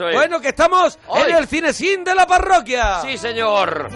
[0.00, 0.14] Es.
[0.14, 1.22] Bueno, que estamos Hoy.
[1.30, 3.00] en el cine sin de la parroquia.
[3.02, 3.88] Sí, señor.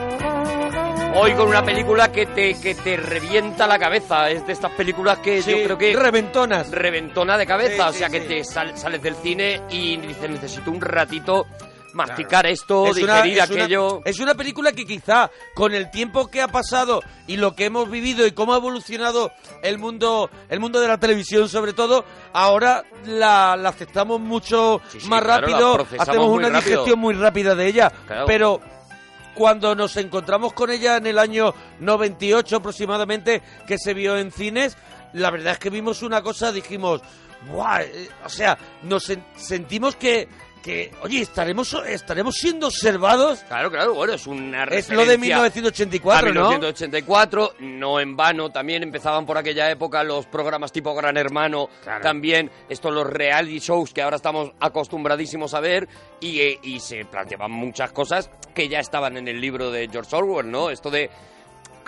[1.12, 4.31] Hoy con una película que te, que te revienta la cabeza.
[4.31, 5.92] Es de estas películas que Sí, yo creo que...
[5.97, 6.71] reventonas.
[6.71, 7.91] Reventona de cabeza.
[7.91, 11.46] Sí, o sea, sí, que te sal- sales del cine y dices, necesito un ratito
[11.93, 14.01] masticar esto, Es una- digerir es una- aquello...
[14.05, 17.91] es una película que quizá con el tiempo que ha pasado y lo que hemos
[17.91, 19.32] vivido y cómo ha evolucionado
[19.63, 25.00] el mundo, el mundo de la televisión sobre todo, ahora la, la aceptamos mucho Sí,
[25.00, 26.71] sí, más claro, rápido, hacemos una rápido.
[26.71, 28.25] digestión muy rápida de ella, Claro.
[28.27, 28.61] pero
[29.35, 34.77] cuando nos encontramos con ella en el año 98 aproximadamente, que se vio en cines,
[35.12, 37.00] la verdad es que vimos una cosa, dijimos,
[37.50, 40.28] "Buah", eh, o sea, nos sen- sentimos que,
[40.62, 43.41] que, oye, estaremos, estaremos siendo observados.
[43.48, 46.48] Claro, claro, bueno, es una Es lo de referencia 1984, a ¿no?
[46.51, 51.68] 1984, no en vano, también empezaban por aquella época los programas tipo Gran Hermano,
[52.02, 55.88] también estos los reality shows que ahora estamos acostumbradísimos a ver
[56.20, 60.15] y, eh, y se planteaban muchas cosas que ya estaban en el libro de George
[60.15, 60.71] Orwell, ¿no?
[60.71, 61.10] Esto de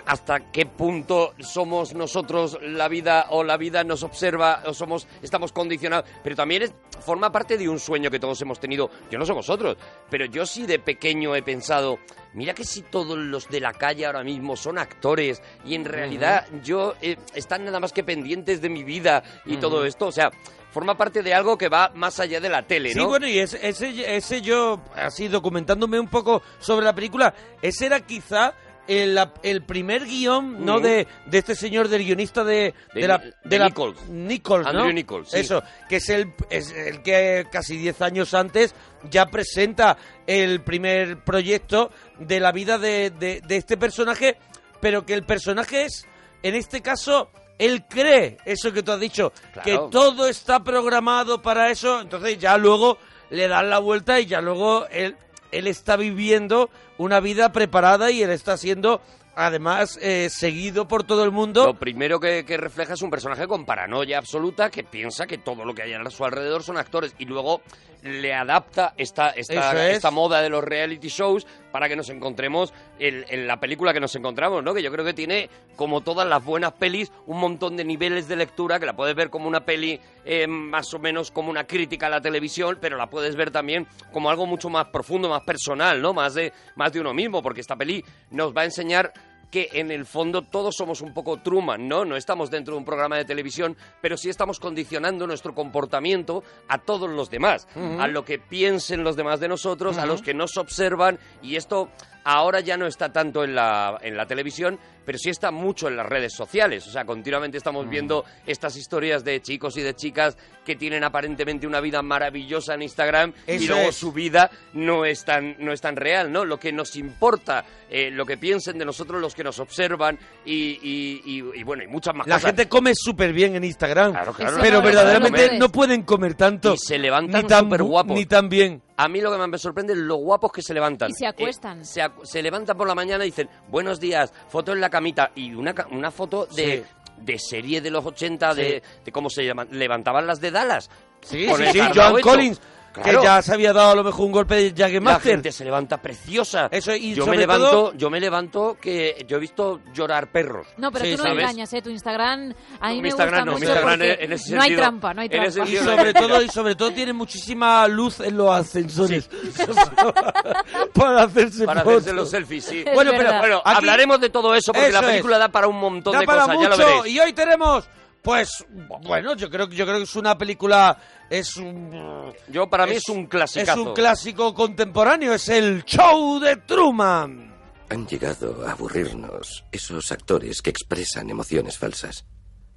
[0.05, 5.51] hasta qué punto somos nosotros la vida o la vida nos observa o somos estamos
[5.51, 6.09] condicionados.
[6.23, 6.73] Pero también es-
[7.05, 8.89] forma parte de un sueño que todos hemos tenido.
[9.11, 9.77] Yo no sé vosotros
[10.09, 11.97] pero yo sí de pequeño he pensado
[12.33, 16.47] mira que si todos los de la calle ahora mismo son actores y en realidad
[16.63, 20.07] yo eh, están nada más que pendientes de mi vida y todo esto.
[20.07, 20.31] O sea
[20.71, 23.07] forma parte de algo que va más allá de la tele Sí, ¿no?
[23.07, 27.31] bueno, y ese, ese, ese yo, así documentándome un poco sobre la película,
[27.61, 28.55] ese era quizá
[28.87, 30.79] el, el primer guion, ¿no?
[30.79, 33.23] De, de este señor, del guionista de, De- de la...
[33.43, 34.09] de la- Nichols.
[34.09, 34.69] Nichols, ¿no?
[34.69, 35.39] Andrew Nichols, sí.
[35.39, 38.75] Eso, que es el, es el que casi 10 años antes
[39.09, 44.37] ya presenta el primer proyecto de la vida de, de- de este personaje,
[44.81, 46.05] pero que el personaje es,
[46.41, 47.29] en este caso...
[47.59, 49.63] Él cree eso que tú has dicho, Claro.
[49.63, 52.97] que todo está programado para eso, entonces ya luego
[53.29, 55.15] le dan la vuelta y ya luego él,
[55.51, 59.01] él está viviendo una vida preparada y él está siendo
[59.35, 61.65] además eh, seguido por todo el mundo.
[61.65, 65.65] Lo primero que, que refleja es un personaje con paranoia absoluta que piensa que todo
[65.65, 67.61] lo que hay a su alrededor son actores y luego
[68.03, 69.95] le adapta esta, esta, es.
[69.95, 74.15] esta moda de los reality shows para que nos encontremos en, la película que nos
[74.15, 74.75] encontramos, ¿no?
[74.75, 78.35] Que yo creo que tiene, como todas las buenas pelis, un montón de niveles de
[78.35, 82.05] lectura que la puedes ver como una peli eh, más o menos como una crítica
[82.05, 85.99] a la televisión, pero la puedes ver también como algo mucho más profundo, más personal,
[85.99, 86.13] ¿no?
[86.13, 89.11] Más de, más de uno mismo, porque esta peli nos va a enseñar
[89.53, 92.05] que en el fondo todos somos un poco Truman, ¿no?
[92.05, 96.79] No estamos dentro de un programa de televisión, pero sí estamos condicionando nuestro comportamiento a
[96.79, 97.67] todos los demás,
[97.99, 101.89] a lo que piensen los demás de nosotros, a los que nos observan, y esto
[102.23, 105.97] ahora ya no está tanto en la, en la televisión, pero sí está mucho en
[105.97, 106.87] las redes sociales.
[106.87, 107.59] O sea, continuamente Mm.
[107.59, 112.75] estamos viendo estas historias de chicos y de chicas que tienen aparentemente una vida maravillosa
[112.75, 113.95] en Instagram y luego es.
[113.97, 116.45] su vida no es tan, no es tan real, ¿no?
[116.45, 120.53] Lo que nos importa, eh, lo que piensen de nosotros, los que nos observan y,
[120.81, 122.51] y- y- y, bueno, y muchas más La cosas.
[122.51, 126.75] gente come súper bien en Instagram, claro, pero verdaderamente no pueden comer tanto.
[126.75, 128.15] Y se levantan ni tan, superguapos.
[128.15, 128.81] Ni tan bien.
[128.97, 131.09] A mí lo que más me sorprende es lo guapos que se levantan.
[131.11, 131.81] Y se acuestan.
[131.81, 134.89] Eh, se, acu- se levantan por la mañana y dicen, buenos días, foto en la
[134.89, 135.31] camita.
[135.35, 137.13] Y una, ca- una foto de, Sí.
[137.17, 138.61] de serie de los 80, Sí.
[138.61, 140.89] de, de cómo se llaman, levantaban las de Dallas.
[141.21, 142.15] Sí, sí, hecho.
[142.21, 142.61] Collins,
[142.93, 143.19] Claro.
[143.21, 145.31] que ya se había dado a lo mejor un golpe de La Jaggermaster.
[145.31, 146.67] gente se levanta preciosa.
[146.71, 150.67] Eso, y yo me levanto, todo- yo me levanto que yo he visto llorar perros.
[150.77, 151.39] No, pero Sí, tú no ¿sabes?
[151.43, 151.81] engañas, ¿eh?
[151.81, 154.61] Tu Instagram a mí Mi me Instagram gusta no, mi mucho Instagram en ese no
[154.61, 155.71] hay sentido- trampa, no hay en ese trampa.
[155.71, 159.27] Y sentido- sobre todo, y sobre todo tiene muchísima luz en los ascensores.
[160.93, 161.97] para hacerse Para fotos.
[162.01, 162.83] hacerse los selfies, sí.
[162.85, 165.39] Es bueno, pero bueno, Aquí- hablaremos de todo eso porque Eso la película es.
[165.39, 167.07] da para un montón Da de para cosas, ya lo veréis.
[167.07, 167.87] y hoy tenemos
[168.21, 168.65] pues
[169.01, 170.97] bueno yo creo que yo creo que es una película
[171.33, 173.81] es un Yo para mí es un clasicazo.
[173.81, 177.51] es un clásico contemporáneo es el show de Truman
[177.89, 182.25] Han llegado a aburrirnos esos actores que expresan emociones falsas.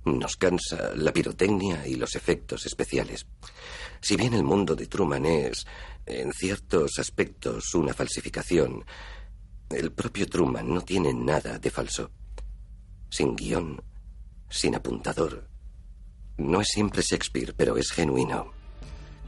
[0.07, 3.27] Nos cansa la pirotecnia y los efectos especiales.
[4.01, 5.67] Si bien el mundo de Truman es,
[6.07, 8.85] en ciertos aspectos, una falsificación,
[9.69, 12.11] el propio Truman no tiene nada de falso.
[13.11, 13.83] Sin guion,
[14.49, 15.56] sin apuntador.
[16.39, 18.53] No es siempre Shakespeare, pero es genuino.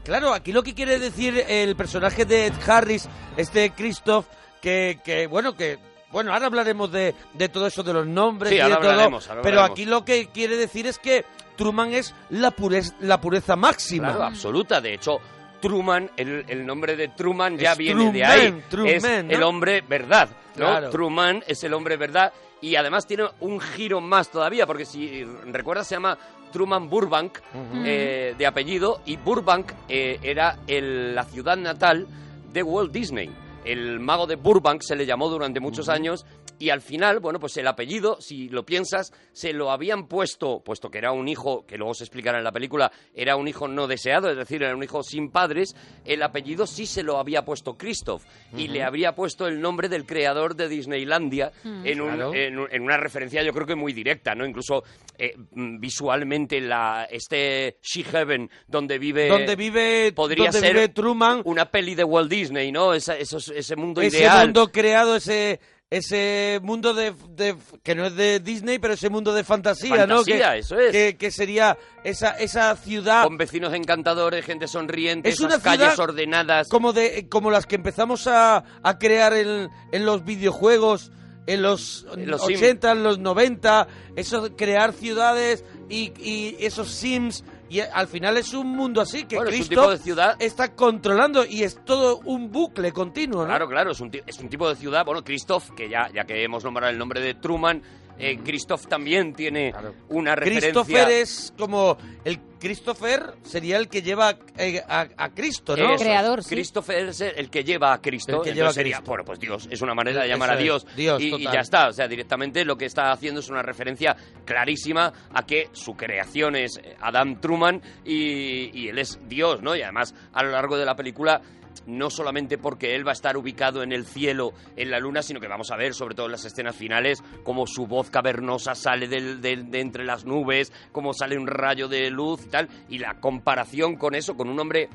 [0.03, 3.07] claro aquí lo que quiere decir el personaje de Ed Harris
[3.37, 4.25] este Christoph
[4.61, 5.77] que, que bueno que
[6.11, 9.29] bueno, ahora hablaremos de, de todo eso, de los nombres Sí, y de todo, hablaremos,
[9.29, 9.75] ahora pero hablaremos.
[9.79, 11.23] aquí lo que quiere decir es que
[11.55, 14.07] Truman es la, purez- la pureza máxima.
[14.09, 14.81] Claro, absoluta.
[14.81, 15.19] De hecho,
[15.61, 18.63] Truman, el, el nombre de Truman ya Es viene de ahí.
[18.71, 19.09] Truman, es ¿no?
[19.35, 20.29] el hombre verdad.
[20.55, 20.65] ¿no?
[20.65, 20.89] Claro.
[20.89, 22.33] Truman es el hombre verdad.
[22.59, 26.17] Y además tiene un giro más todavía, porque si recuerdas, se llama
[26.51, 27.39] Truman Burbank
[27.85, 32.07] eh, de apellido y Burbank eh, era el- la ciudad natal
[32.53, 33.29] de Walt Disney.
[33.65, 36.25] El mago de Burbank se le llamó durante muchos años
[36.59, 40.91] y al final, bueno, pues el apellido, si lo piensas, se lo habían puesto, puesto
[40.91, 43.87] que era un hijo, que luego se explicará en la película, era un hijo no
[43.87, 45.75] deseado, es decir, era un hijo sin padres,
[46.05, 48.23] el apellido sí se lo había puesto Christoph
[48.55, 51.85] y le habría puesto el nombre del creador de Disneylandia Mm.
[51.87, 52.33] en, un- Claro.
[52.35, 54.45] en un- en una referencia yo creo que muy directa, ¿no?
[54.45, 54.83] Incluso
[55.17, 60.89] eh, mm, visualmente la este She Heaven donde vive donde vive podría donde ser vive
[60.89, 62.93] Truman una peli de Walt Disney, ¿no?
[62.93, 64.47] Esa- esos- ese mundo ese ideal.
[64.47, 65.59] mundo creado ese
[65.91, 70.17] ese mundo de, de- que no es de Disney pero ese mundo de fantasía, ¿no
[70.17, 70.91] Fantasía, que, eso es.
[70.91, 75.97] que, que sería esa esa ciudad con vecinos encantadores, gente sonriente, Es esas una calles
[75.97, 76.67] ordenadas.
[76.69, 81.11] como de como las que empezamos a, a crear en, en los videojuegos
[81.47, 82.57] en los, En los Sim.
[82.57, 88.53] 80, en los 90, eso crear ciudades y, y esos sims y al final es
[88.53, 92.19] un mundo así que Bueno, es un tipo de ciudad está controlando y es todo
[92.25, 93.47] un bucle continuo, ¿no?
[93.47, 95.05] Claro, claro, es un, es un tipo de ciudad.
[95.05, 97.81] Bueno, Christoph, que ya, ya que hemos nombrado el nombre de Truman,
[98.19, 99.73] eh, Christoph también tiene
[100.09, 100.71] una referencia.
[100.71, 105.93] Christopher es como el Christopher sería el que lleva eh, a, a Cristo, ¿no?
[105.93, 106.47] Eso es.
[106.47, 108.43] Christopher es el que lleva a Cristo.
[108.43, 109.09] El que lleva a sería, Cristo.
[109.09, 110.95] bueno, pues Dios, es una manera de llamar Eso a es, Dios.
[110.95, 111.87] Dios, y, y ya está.
[111.87, 116.57] O sea, directamente lo que está haciendo es una referencia clarísima a que su creación
[116.57, 119.75] es Adam Truman y, y él es Dios, ¿no?
[119.75, 121.41] Y además, a lo largo de la película
[121.87, 125.39] no solamente porque él va a estar ubicado en el cielo, en la luna, sino
[125.39, 129.07] que vamos a ver, sobre todo en las escenas finales, cómo su voz cavernosa sale
[129.07, 132.99] del- del- de entre las nubes, cómo sale un rayo de luz y tal, y
[132.99, 134.89] la comparación con eso, con un hombre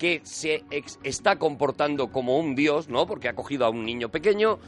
[0.00, 0.64] que se
[1.04, 3.06] está comportando como un dios, ¿no?
[3.06, 4.58] Porque ha cogido a un niño pequeño,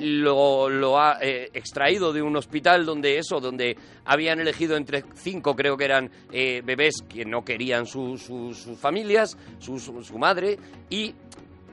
[0.00, 5.56] lo, lo ha eh, extraído de un hospital donde eso, donde habían elegido entre cinco,
[5.56, 10.18] creo que eran eh, bebés que no querían su- su- sus familias, su, su- su
[10.18, 10.56] madre,
[10.88, 11.12] y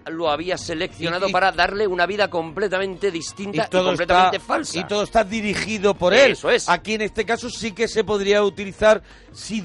[0.07, 4.47] lo había seleccionado Y- y- para darle una vida completamente distinta y, todo completamente está,
[4.47, 4.79] falsa.
[4.79, 6.31] Y todo está dirigido por él.
[6.33, 6.67] Eso es.
[6.69, 9.01] Aquí en este caso sí que se podría utilizar
[9.31, 9.63] si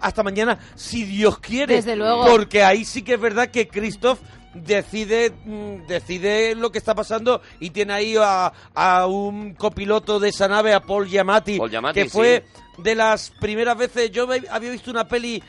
[0.00, 1.76] hasta mañana, si Dios quiere.
[1.76, 2.26] Desde luego.
[2.26, 4.18] Porque ahí sí que es verdad que Christoph
[4.54, 10.30] decide mm, decide lo que está pasando y tiene ahí a, a un copiloto de
[10.30, 12.44] esa nave, a Paul Giamatti, Paul Giamatti, que fue
[12.76, 12.82] sí.
[12.82, 15.42] de las primeras veces, yo me- había visto una peli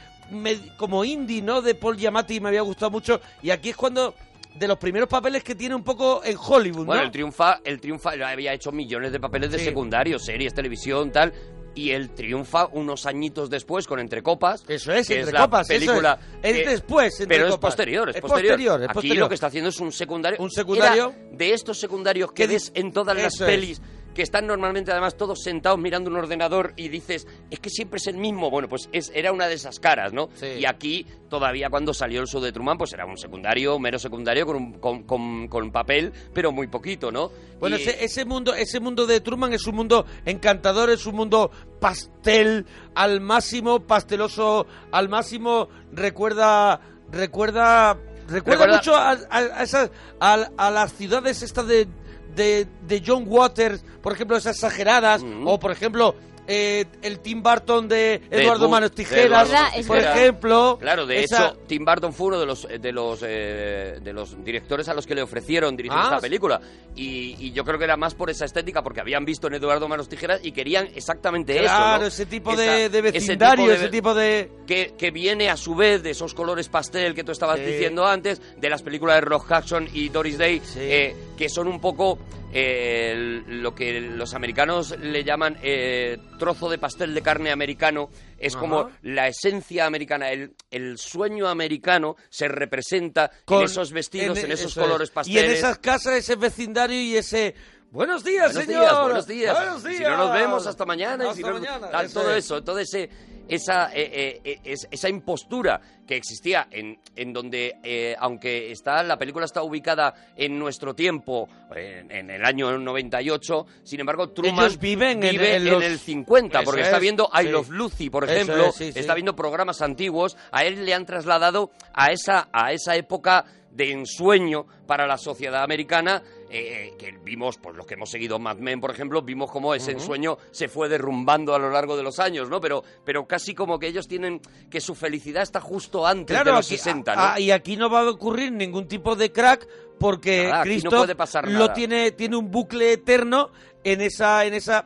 [0.78, 1.62] como indie, ¿no?
[1.62, 3.20] De Paul Giamatti y me había gustado mucho.
[3.42, 4.14] Y aquí es cuando
[4.56, 7.06] de los primeros papeles que tiene un poco en Hollywood, Bueno, ¿no?
[7.08, 9.66] el triunfa, el triunfa había hecho millones de papeles de Sí.
[9.66, 11.34] secundarios, series, televisión, tal.
[11.76, 14.66] Y él triunfa unos añitos después con Entre Copas.
[14.68, 16.50] Eso es, que Entre la Copas, eso película es.
[16.58, 17.70] Es que- después, Entre pero es Copas.
[17.72, 18.52] posterior, es, Es posterior.
[18.54, 19.18] posterior, es Aquí posterior.
[19.20, 20.40] lo que está haciendo es un secundario.
[20.42, 21.14] Un secundario.
[21.16, 23.52] Era de estos secundarios que Que ves en todas las eso es.
[23.52, 23.82] pelis
[24.20, 28.08] que están normalmente además todos sentados mirando un ordenador y dices, es que siempre es
[28.08, 28.50] el mismo.
[28.52, 30.28] Bueno, pues es, era una de esas caras, ¿no?
[30.60, 33.98] Y aquí, todavía cuando salió el show de Truman, pues era un secundario, un mero
[33.98, 37.32] secundario con, un, con, con- con papel, pero muy poquito, ¿no?
[37.62, 41.16] Bueno, Y- ese, ese mundo, ese mundo de Truman es un mundo encantador, es un
[41.16, 41.50] mundo
[41.80, 45.70] pastel al máximo, pasteloso al máximo.
[45.94, 47.94] Recuerda, recuerda,
[48.28, 51.88] recuerda, Recuerda- mucho a, a- a esas, a las ciudades estas de,
[52.36, 56.16] de, de John Waters, por ejemplo, esas exageradas, o por ejemplo.
[56.50, 60.18] Eh, el Tim Burton de Eduardo Manos de Tijeras, Eduardo por Tijeras.
[60.18, 60.78] ejemplo.
[60.82, 64.44] Claro, de esa- hecho, Tim Burton fue uno de los de los eh, de los
[64.44, 66.60] directores a los que le ofrecieron dirigir Ah, esta película.
[66.96, 69.88] Y, y yo creo que era más por esa estética, porque habían visto en Eduardo
[69.88, 71.64] Manos Tijeras y querían exactamente eso.
[71.66, 72.08] Claro, ¿no?
[72.08, 74.50] ese tipo Esa- de, de ese vecindario, ese tipo tipo de...
[74.66, 77.66] que, que viene a su vez de esos colores pastel que tú estabas Sí.
[77.66, 81.80] diciendo antes, de las películas de Rock Hudson y Doris Day, eh, que son un
[81.82, 82.18] poco
[82.52, 88.10] eh, lo que los americanos le llaman eh, trozo de pastel de carne americano.
[88.38, 88.62] Es Ajá.
[88.62, 94.52] como la esencia americana, el, el sueño americano se representa con- en esos vestidos, en,
[94.52, 94.86] esos eso es.
[94.88, 95.44] colores Y pasteles.
[95.44, 97.54] en esas casas, ese vecindario y ese...
[97.92, 98.82] Buenos días, Buenos señor.
[98.84, 99.56] días, buenos días.
[99.58, 100.42] Buenos Si no nos días.
[100.44, 101.24] vemos hasta mañana.
[101.24, 102.46] y Hasta si no- mañana, tal, eso todo es.
[102.46, 103.10] eso, ese,
[103.50, 109.04] esa, eh, eh, eh, es- esa impostura que existía en, en donde, eh, aunque está
[109.04, 114.54] la película está ubicada en nuestro tiempo, en, en el año 98, sin embargo, Truman
[114.66, 117.50] Ellos viven en- vive en los- el 50, Eso porque está es, viendo I sí.
[117.50, 119.00] Love Lucy, por ejemplo, es, sí, sí.
[119.00, 123.92] está viendo programas antiguos, a él le han trasladado a esa, a esa época de
[123.92, 128.82] ensueño para la sociedad americana, eh, que vimos, pues los que hemos seguido Mad Men,
[128.82, 132.50] por ejemplo, vimos cómo ese ensueño se fue derrumbando a lo largo de los años,
[132.50, 132.60] ¿no?
[132.60, 136.58] Pero, pero casi como que ellos tienen que su felicidad está justo antes Claro, de
[136.58, 137.22] los aquí, 60, ¿no?
[137.22, 139.68] a- y aquí no va a ocurrir ningún tipo de crack
[140.00, 141.74] porque Nada, aquí no Cristo puede pasar lo nada.
[141.74, 143.52] tiene tiene un bucle eterno
[143.84, 144.86] en esa en esa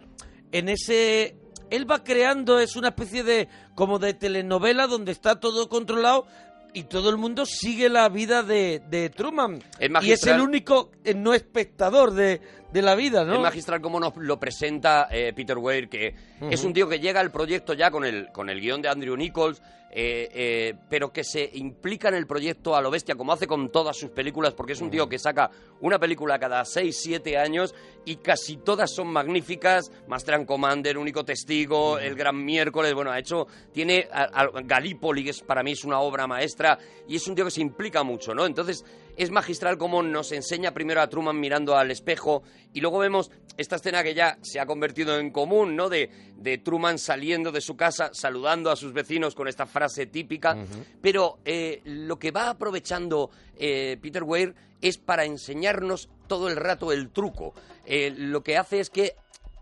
[0.52, 1.38] en ese
[1.70, 6.28] él va creando, es una especie de, como de telenovela donde está todo controlado
[6.74, 9.62] y todo el mundo sigue la vida de, de Truman.
[10.02, 13.36] Y es el único eh, no espectador de, de la vida, ¿no?
[13.36, 17.20] Es magistral como nos lo presenta eh, Peter Weir, que es un tío que llega
[17.20, 19.62] al proyecto ya con el, con el guion de Andrew Nichols,
[19.96, 23.72] eh, eh, pero que se implica en el proyecto a lo bestia, como hace con
[23.72, 27.76] todas sus películas, porque es un tío que saca una película cada 6, 7 años
[28.06, 29.92] y casi todas son magníficas.
[30.08, 35.24] Master and Commander, Único Testigo, El Gran Miércoles, bueno, ha hecho, tiene a- a Gallipoli,
[35.24, 38.02] que es, para mí es una obra maestra, y es un tío que se implica
[38.04, 38.46] mucho, ¿no?
[38.48, 38.84] Entonces,
[39.18, 42.44] es magistral como nos enseña primero a Truman mirando al espejo
[42.74, 45.90] y luego vemos esta escena que ya se ha convertido en común, ¿no?
[45.90, 50.58] De, de Truman saliendo de su casa, saludando a sus vecinos con esta frase típica.
[51.02, 56.92] Pero eh, lo que va aprovechando eh, Peter Weir es para enseñarnos todo el rato
[56.92, 57.54] el truco.
[57.86, 59.16] Eh, lo que hace es que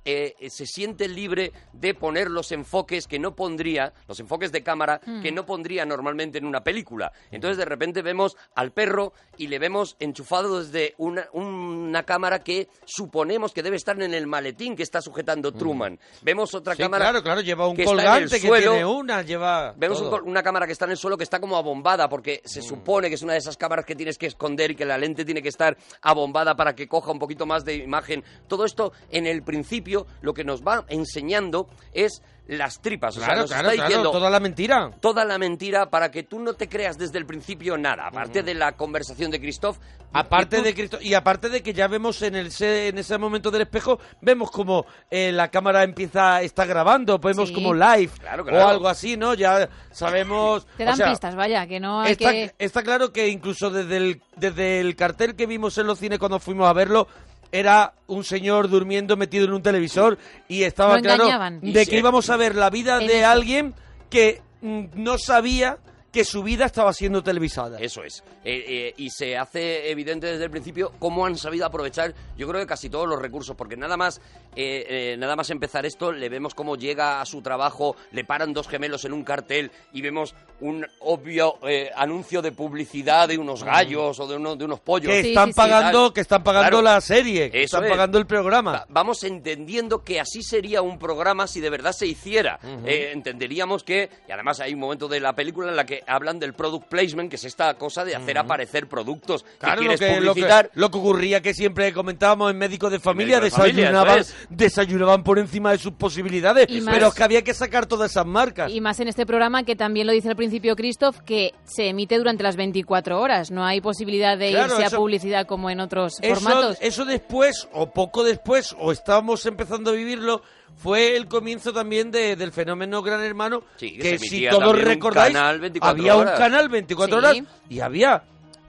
[0.06, 5.00] eh, se siente libre de poner los enfoques que no pondría, los enfoques de cámara
[5.22, 7.12] que no pondría normalmente en una película.
[7.32, 12.68] Entonces de repente vemos al perro y le vemos enchufado desde una, una cámara que
[12.86, 16.00] suponemos que debe estar en el maletín que está sujetando Truman.
[16.22, 18.86] Vemos otra Sí, cámara claro, claro, lleva un que está en el colgante que tiene
[18.86, 22.08] una, lleva Vemos un una cámara que está en el suelo que está como abombada
[22.10, 22.48] porque Mm.
[22.48, 24.98] se supone que es una de esas cámaras que tienes que esconder y que la
[24.98, 28.24] lente tiene que estar abombada para que coja un poquito más de imagen.
[28.48, 29.91] Todo esto en el principio
[30.22, 33.16] lo que nos va enseñando es las tripas.
[33.16, 34.92] O sea, Claro, nos claro, está claro, diciendo toda la mentira.
[35.00, 38.08] toda la mentira para que tú no te creas desde el principio nada.
[38.08, 39.78] Aparte de la conversación de Christoph.
[40.14, 43.18] Aparte tú- de Cristo y aparte de que ya vemos en el se- en ese
[43.18, 47.56] momento del espejo vemos como eh, la cámara empieza está grabando, vemos Sí.
[47.56, 48.66] como live Claro, claro.
[48.66, 49.34] o algo así, ¿no?
[49.36, 50.66] Ya sabemos.
[50.76, 52.54] Te o dan sea, pistas, vaya, que no hay Está, que...
[52.60, 56.40] está claro que incluso desde el, desde el cartel que vimos en los cines cuando
[56.40, 57.08] fuimos a verlo,
[57.52, 60.18] era un señor durmiendo metido en un televisor
[60.48, 61.62] y estaba claro engañaban.
[61.62, 63.74] De que íbamos a ver la vida de alguien
[64.10, 65.78] que mm, no sabía
[66.12, 67.80] que su vida estaba siendo televisada.
[67.80, 68.24] Eso es.
[68.44, 72.60] Eh, eh, y se hace evidente desde el principio cómo han sabido aprovechar, yo creo
[72.60, 74.20] que casi todos los recursos, porque nada más,
[74.56, 78.52] eh, eh, nada más empezar esto, le vemos cómo llega a su trabajo, le paran
[78.54, 83.64] dos gemelos en un cartel y vemos un obvio eh, anuncio de publicidad de unos
[83.64, 85.12] gallos o de, uno- de unos pollos.
[85.12, 85.62] que están sí, sí.
[85.62, 86.82] que están que están pagando Claro.
[86.82, 87.90] la serie, que están es.
[87.90, 88.72] pagando el programa.
[88.74, 92.60] Va- Vamos entendiendo que así sería un programa si de verdad se hiciera.
[92.86, 96.40] Eh, entenderíamos que, y además hay un momento de la película en la que hablan
[96.40, 100.00] del product placement, que es esta cosa de hacer aparecer productos Claro, que lo quieres
[100.00, 100.72] que, lo, que, publicitar.
[100.74, 105.72] lo que ocurría que siempre comentábamos en Médicos de Familia, de desayunaban, desayunaban por encima
[105.72, 108.72] de sus posibilidades, Y más- pero es que había que sacar todas esas marcas.
[108.72, 112.18] Y más en este programa que también lo dice al principio Christoph, que se emite
[112.18, 113.52] durante las 24 horas.
[113.52, 116.78] No hay posibilidad de Claro, irse eso- a publicidad como en otros Eso, formatos.
[116.82, 120.42] eso después, o poco después, o estábamos empezando a vivirlo,
[120.78, 125.34] fue el comienzo también de- del fenómeno Gran Hermano, Sí, que si todos un recordáis,
[125.34, 126.34] canal 24 había horas.
[126.34, 127.26] un canal 24 Sí.
[127.26, 127.38] horas
[127.70, 128.24] y había,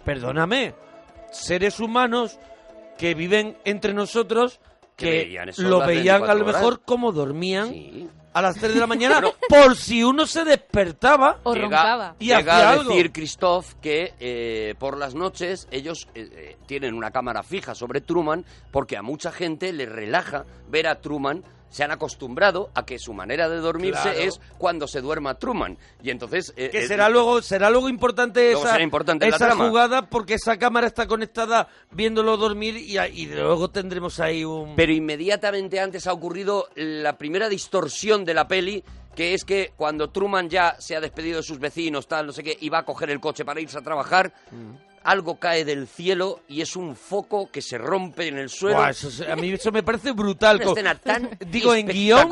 [0.04, 0.74] perdóname,
[1.30, 2.38] seres humanos
[2.98, 4.60] que viven entre nosotros
[4.96, 6.80] Que que, veían eso lo veían a 24 lo mejor horas.
[6.84, 8.08] como dormían Sí.
[8.34, 12.16] a las 3 de la mañana por si uno se despertaba O Llega- roncaba.
[12.18, 12.90] Y llega a algo.
[12.90, 18.00] decir Christoph que eh, por las noches ellos eh, eh, tienen una cámara fija sobre
[18.02, 21.42] Truman porque a mucha gente le relaja ver a Truman.
[21.72, 24.20] Se han acostumbrado a que su manera de dormirse Claro.
[24.20, 25.76] es cuando se duerma Truman.
[26.02, 26.52] Y entonces...
[26.56, 30.34] eh, que eh, será luego será luego importante Luego esa, será importante esa jugada porque
[30.34, 36.12] esa cámara está conectada viéndolo dormir y, luego tendremos ahí un Pero inmediatamente antes ha
[36.12, 41.00] ocurrido la primera distorsión de la peli, que es que cuando Truman ya se ha
[41.00, 43.60] despedido de sus vecinos, tal, no sé qué, y va a coger el coche para
[43.60, 44.32] irse a trabajar,
[45.04, 48.76] algo cae del cielo y es un foco que se rompe en el suelo.
[48.78, 52.28] Buah, eso es- a mí eso me parece brutal Una escena tan digo en guion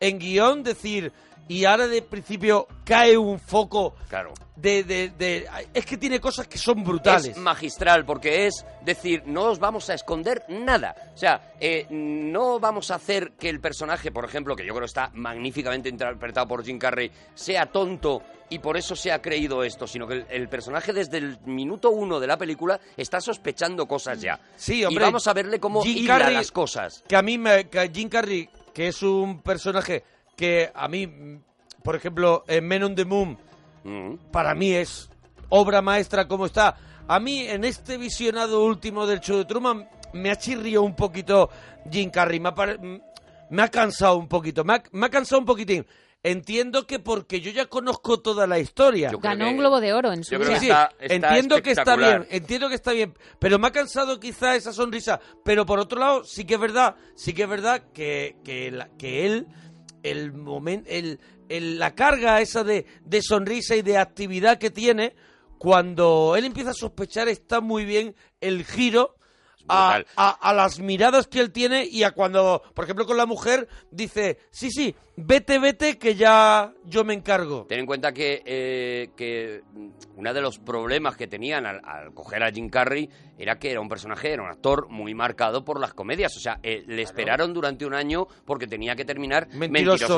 [0.00, 1.12] en guion decir
[1.48, 4.32] y ahora de principio cae un foco Claro.
[4.56, 9.22] de, de- de- es que tiene cosas que son brutales Es magistral porque es decir,
[9.26, 10.94] no os vamos a esconder nada.
[11.14, 14.86] O sea, eh, no vamos a hacer que el personaje, por ejemplo, que yo creo
[14.86, 19.86] está magníficamente interpretado por Jim Carrey, sea tonto y por eso se ha creído esto,
[19.86, 24.20] sino que el, el personaje desde el minuto uno de la película está sospechando cosas
[24.20, 24.38] ya.
[24.56, 27.02] Sí, hombre, Y vamos a verle cómo Jim Carrey- las cosas.
[27.08, 30.02] que a mí me, que Jim Carrey que es un personaje
[30.36, 31.08] que a mí
[31.82, 33.38] por ejemplo en Men on the Moon
[33.84, 34.14] Mm.
[34.30, 35.10] para mí es
[35.48, 36.76] obra maestra como está.
[37.08, 41.50] A mí en este visionado último del show de Truman me ha chirriado un poquito
[41.90, 42.54] Jim Carrey, me ha,
[43.50, 45.84] me ha cansado un poquito, me ha, me ha cansado un poquitín.
[46.22, 49.10] Entiendo que porque yo ya conozco toda la historia.
[49.20, 52.76] Ganó que- un Globo de Oro en su está entiendo que está bien, entiendo que
[52.76, 55.18] está bien, pero me ha cansado quizá esa sonrisa.
[55.44, 58.88] Pero por otro lado, sí que es verdad, sí que es verdad que, que, la-
[58.96, 59.48] que él
[60.02, 65.14] el momento, el, el- la carga esa de, de sonrisa y de actividad que tiene,
[65.58, 69.14] cuando él empieza a sospechar, está muy bien el giro
[69.68, 73.26] a, a- a las miradas que él tiene y a cuando, por ejemplo, con la
[73.26, 77.66] mujer dice, sí, sí, vete, vete, que ya yo me encargo.
[77.68, 79.62] Ten en cuenta que, eh, que
[80.16, 83.80] uno de los problemas que tenían al, al coger a Jim Carrey era que era
[83.80, 86.36] un personaje, era un actor muy marcado por las comedias.
[86.36, 89.70] O sea, eh, le esperaron durante un año porque tenía que terminar Mentiroso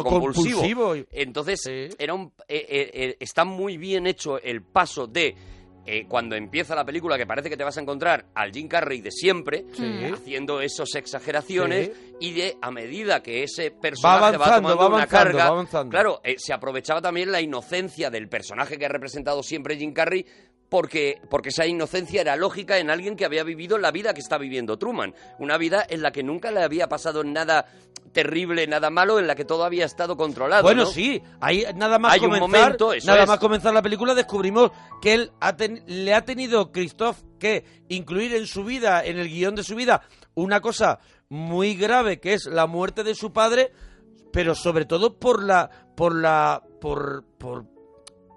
[0.03, 0.59] mentiroso, compulsivo.
[0.61, 0.95] compulsivo.
[1.11, 1.89] Entonces, Sí.
[1.99, 5.35] era un, eh, está muy bien hecho el paso de...
[5.87, 9.01] eh, cuando empieza la película, que parece que te vas a encontrar al Jim Carrey
[9.01, 10.11] de siempre, Sí.
[10.13, 12.15] haciendo esas exageraciones, Sí.
[12.21, 16.21] y de a medida que ese personaje va, avanzando, tomando va una carga, va claro,
[16.25, 20.25] eh, se aprovechaba también la inocencia del personaje que ha representado siempre Jim Carrey
[20.75, 24.39] porque, porque esa inocencia era lógica en alguien que había vivido la vida que está
[24.39, 25.15] viviendo Truman.
[25.39, 27.67] Una vida en la que nunca le había pasado nada
[28.13, 30.65] terrible, nada malo, en la que todo había estado controlado.
[30.65, 30.91] Bueno, ¿no?
[30.91, 33.29] sí, ahí nada más Hay un momento, nada es.
[33.29, 38.35] más comenzar la película descubrimos que él ha ten- le ha tenido Christoph que incluir
[38.35, 40.03] en su vida, en el guion de su vida,
[40.35, 43.71] una cosa muy grave que es la muerte de su padre,
[44.33, 47.65] pero sobre todo por la por la por por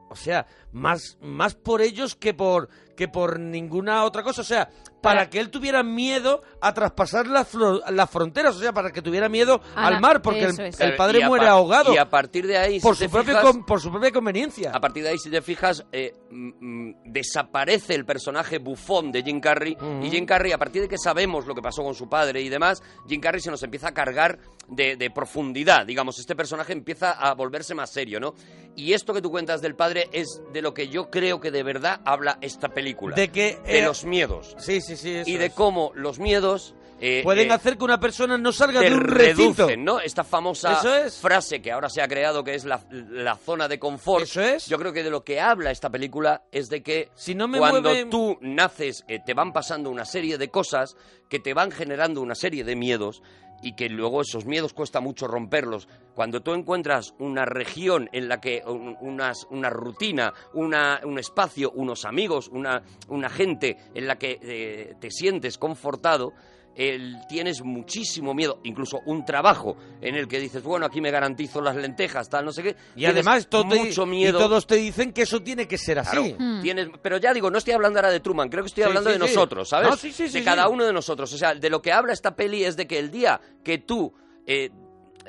[0.10, 4.70] o sea, más más por ellos que por que por ninguna otra cosa, o sea,
[5.08, 9.30] para que él tuviera miedo a traspasar las, las fronteras, o sea, para que tuviera
[9.30, 12.58] miedo Ana, al mar, porque el, el padre muere par- ahogado Y a partir de
[12.58, 14.72] ahí, por si su, propio fijas, con- por su propia conveniencia.
[14.74, 16.52] A partir de ahí, si te fijas, eh, mm,
[16.90, 19.78] mm, desaparece el personaje bufón de Jim Carrey.
[20.02, 22.50] Y Jim Carrey, a partir de que sabemos lo que pasó con su padre y
[22.50, 25.86] demás, Jim Carrey se nos empieza a cargar de, de profundidad.
[25.86, 28.34] Digamos, este personaje empieza a volverse más serio, ¿no?
[28.76, 31.64] Y esto que tú cuentas del padre es de lo que yo creo que de
[31.64, 33.16] verdad habla esta película.
[33.16, 34.56] De que, De eh, los miedos.
[34.60, 35.16] Sí, sí, sí.
[35.16, 35.54] eso Y de es.
[35.54, 36.74] cómo los miedos...
[37.00, 39.63] eh, Pueden eh, hacer que una persona no salga de un recinto.
[39.68, 40.00] reducen, ¿no?
[40.00, 41.18] Esta famosa Eso es.
[41.18, 44.24] frase que ahora se ha creado que es la, la zona de confort.
[44.24, 44.66] Eso es.
[44.68, 47.60] Yo creo que de lo que habla esta película es de que Si no me
[47.60, 50.96] cuando tú naces eh, te van pasando una serie de cosas
[51.30, 53.22] que te van generando una serie de miedos
[53.62, 55.88] y que luego esos miedos cuesta mucho romperlos.
[56.15, 62.50] Cuando tú encuentras una región en la que una rutina, una, un espacio, unos amigos,
[62.50, 66.34] una, una gente en la que eh, te sientes confortado,
[66.78, 71.60] el- tienes muchísimo miedo, incluso un trabajo en el que dices, bueno, aquí me garantizo
[71.60, 72.76] las lentejas, tal, no sé qué.
[72.96, 74.38] Y además todo te- mucho y miedo.
[74.40, 76.34] todos te dicen que eso tiene que ser así.
[76.36, 79.10] Claro, tienes, pero ya digo, no estoy hablando ahora de Truman, creo que estoy hablando
[79.12, 79.34] sí, de sí.
[79.34, 79.90] nosotros, ¿sabes?
[79.90, 80.70] No, sí, sí, sí, de cada sí.
[80.72, 81.34] uno de nosotros.
[81.34, 84.13] O sea, de lo que habla esta peli es de que el día que tú
[84.46, 84.70] eh,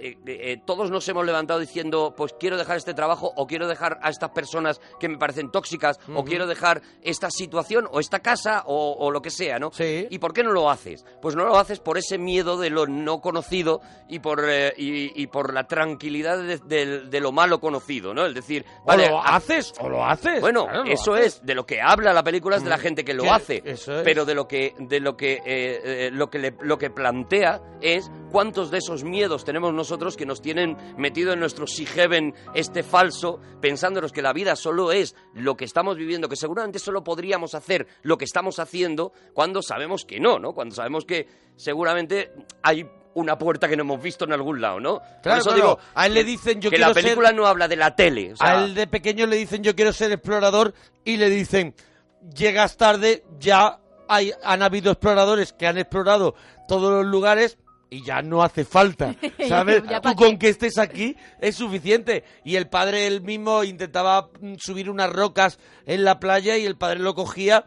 [0.00, 3.98] eh, eh, todos nos hemos levantado diciendo, pues quiero dejar este trabajo o quiero dejar
[4.02, 8.62] a estas personas que me parecen tóxicas o quiero dejar esta situación o esta casa
[8.66, 9.70] o, o lo que sea, ¿no?
[9.72, 10.06] Sí.
[10.10, 11.04] ¿Y por qué no lo haces?
[11.20, 15.20] Pues no lo haces por ese miedo de lo no conocido y por, eh, y,
[15.20, 18.26] y por la tranquilidad de, de- de lo malo conocido, ¿no?
[18.26, 20.40] Es decir, O vale, lo a- haces o lo haces.
[20.40, 21.26] bueno, Claro, lo eso haces.
[21.38, 22.80] es de lo que habla la película es de la Mm.
[22.80, 23.86] gente que lo hace, es.
[24.04, 28.70] pero de lo que de lo que lo que le- lo que plantea es cuántos
[28.70, 33.40] de esos miedos tenemos nosotros que nos tienen metido en nuestro si heaven este falso,
[33.60, 37.86] pensándonos que la vida solo es lo que estamos viviendo, que seguramente solo podríamos hacer
[38.02, 40.52] lo que estamos haciendo cuando sabemos que no, ¿no?
[40.52, 45.00] Cuando sabemos que seguramente hay una puerta que no hemos visto en algún lado, ¿no?
[45.22, 45.54] Claro, eso claro.
[45.56, 47.96] digo A él le dicen, yo que quiero la película ser- no habla de la
[47.96, 50.74] tele, o sea, a él de pequeño le dicen yo quiero ser explorador
[51.04, 51.74] y le dicen
[52.34, 56.34] llegas tarde, ya hay, han habido exploradores que han explorado
[56.68, 57.58] todos los lugares
[57.90, 59.14] y ya no hace falta,
[59.48, 59.82] ¿sabes?
[59.88, 62.24] Ya Tú con que estés aquí es suficiente.
[62.44, 66.76] Y el padre él mismo intentaba mm, subir unas rocas en la playa y el
[66.76, 67.66] padre lo cogía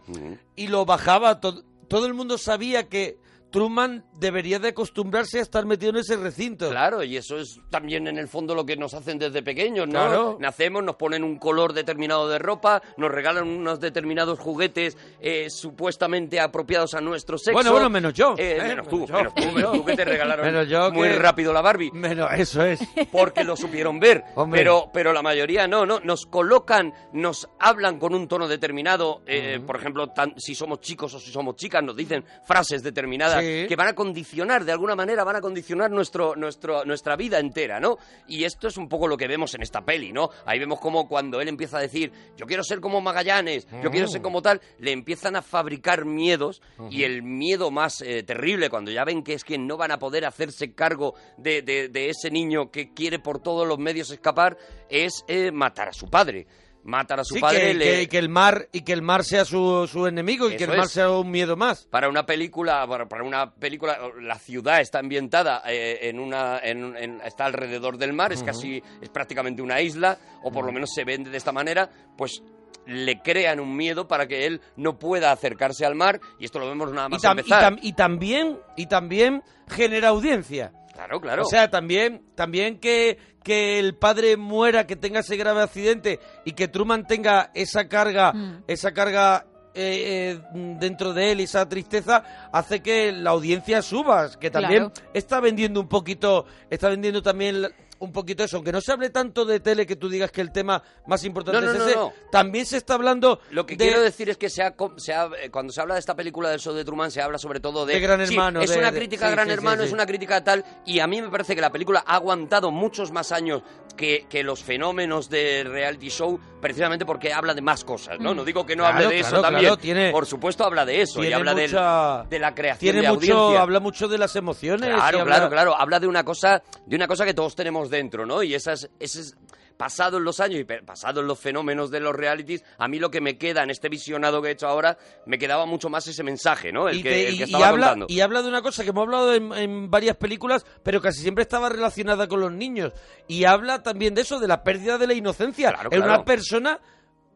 [0.55, 1.39] y lo bajaba.
[1.39, 3.17] Todo, todo el mundo sabía que
[3.52, 6.70] Truman debería de acostumbrarse a estar metido en ese recinto.
[6.70, 9.94] Claro, y eso es también en el fondo lo que nos hacen desde pequeños, ¿no?
[9.94, 10.38] Claro.
[10.40, 16.40] Nacemos, nos ponen un color determinado de ropa, nos regalan unos determinados juguetes eh, supuestamente
[16.40, 17.54] apropiados a nuestro sexo.
[17.54, 18.68] Bueno, bueno, menos yo, Eh, ¿eh?
[18.68, 19.16] menos tú, Menos yo.
[19.18, 21.92] menos tú, menos tú que te regalaron Menos yo muy que- rápido la Barbie.
[21.92, 22.80] Menos, eso es.
[23.12, 24.60] Porque lo supieron ver, Hombre.
[24.62, 29.60] pero, pero la mayoría no, no, nos colocan, nos hablan con un tono determinado, eh,
[29.66, 33.40] por ejemplo, tan- si somos chicos o si somos chicas, nos dicen frases determinadas Sí.
[33.67, 37.80] Que van a condicionar, de alguna manera van a condicionar nuestro, nuestro, nuestra vida entera,
[37.80, 37.97] ¿no?
[38.27, 40.30] Y esto es un poco lo que vemos en esta peli, ¿no?
[40.45, 44.08] Ahí vemos como cuando él empieza a decir, yo quiero ser como Magallanes, yo quiero
[44.08, 48.91] ser como tal, le empiezan a fabricar miedos y el miedo más eh, terrible, cuando
[48.91, 52.30] ya ven que es que no van a poder hacerse cargo de, de- de ese
[52.32, 54.58] niño que quiere por todos los medios escapar,
[54.89, 56.47] es eh, matar a su padre.
[56.84, 57.60] Matar a su Sí, padre.
[57.60, 60.56] que, le- que- que el mar y que el mar sea su, su enemigo y
[60.58, 60.91] que el mar es.
[60.91, 61.86] sea un miedo más.
[61.86, 66.96] para una película para, para una película la ciudad está ambientada eh, en una en-
[66.98, 70.89] en- está alrededor del mar es casi es prácticamente una isla o por lo menos
[70.94, 72.41] se vende de esta manera pues
[72.88, 76.67] le crean un miedo para que él no pueda acercarse al mar y esto lo
[76.67, 80.74] vemos nada Y, más y empezar tam- y también y también genera audiencia.
[81.06, 85.62] Claro claro O sea, también, también que, que el padre muera, que tenga ese grave
[85.62, 88.64] accidente y que Truman tenga esa carga, Mm.
[88.68, 90.42] esa carga eh, eh,
[90.80, 95.10] dentro de él y esa tristeza hace que la audiencia suba, que también Claro.
[95.14, 97.68] está vendiendo un poquito, está vendiendo también
[98.02, 100.52] un poquito eso, aunque no se hable tanto de tele que tú digas que el
[100.52, 102.12] tema más importante No, no, es ese, no.
[102.32, 105.14] también se está hablando Lo que de- quiero decir es que se ha com- se
[105.14, 107.60] ha- eh, cuando se habla de esta película del show de Truman se habla sobre
[107.60, 107.94] todo de...
[107.94, 109.88] De Gran Sí, Hermano, es de- una crítica a Gran sí, Hermano, sí.
[109.88, 113.12] es una crítica tal, y a mí me parece que la película ha aguantado muchos
[113.12, 113.62] más años
[113.96, 118.34] que, que los fenómenos de reality show, precisamente porque habla de más cosas, ¿no?
[118.34, 118.38] Mm.
[118.38, 119.76] No digo que no Claro, hable de eso también.
[119.78, 123.13] tiene- Por supuesto habla de eso, y habla del- mucha- de la creación tiene de
[123.13, 123.62] mucho, audiencia.
[123.62, 124.89] habla mucho de las emociones.
[124.93, 125.76] Claro, habla- claro, claro.
[125.78, 128.43] Habla de una cosa, de una cosa que todos tenemos dentro, ¿no?
[128.43, 129.36] Y esas, ese es
[129.82, 133.00] pasado en los años y pe- pasado en los fenómenos de los realities, a mí
[133.00, 136.06] lo que me queda en este visionado que he hecho ahora, me quedaba mucho más
[136.08, 136.88] ese mensaje, ¿no?
[136.88, 138.06] El y, que, te- el y- que y estaba habla, contando.
[138.10, 141.41] y habla de una cosa que hemos hablado en, en varias películas, pero casi siempre
[141.41, 142.94] estaba relacionada con los niños.
[143.28, 146.13] Y habla también de eso, de la pérdida de la inocencia Claro, en claro.
[146.15, 146.80] una persona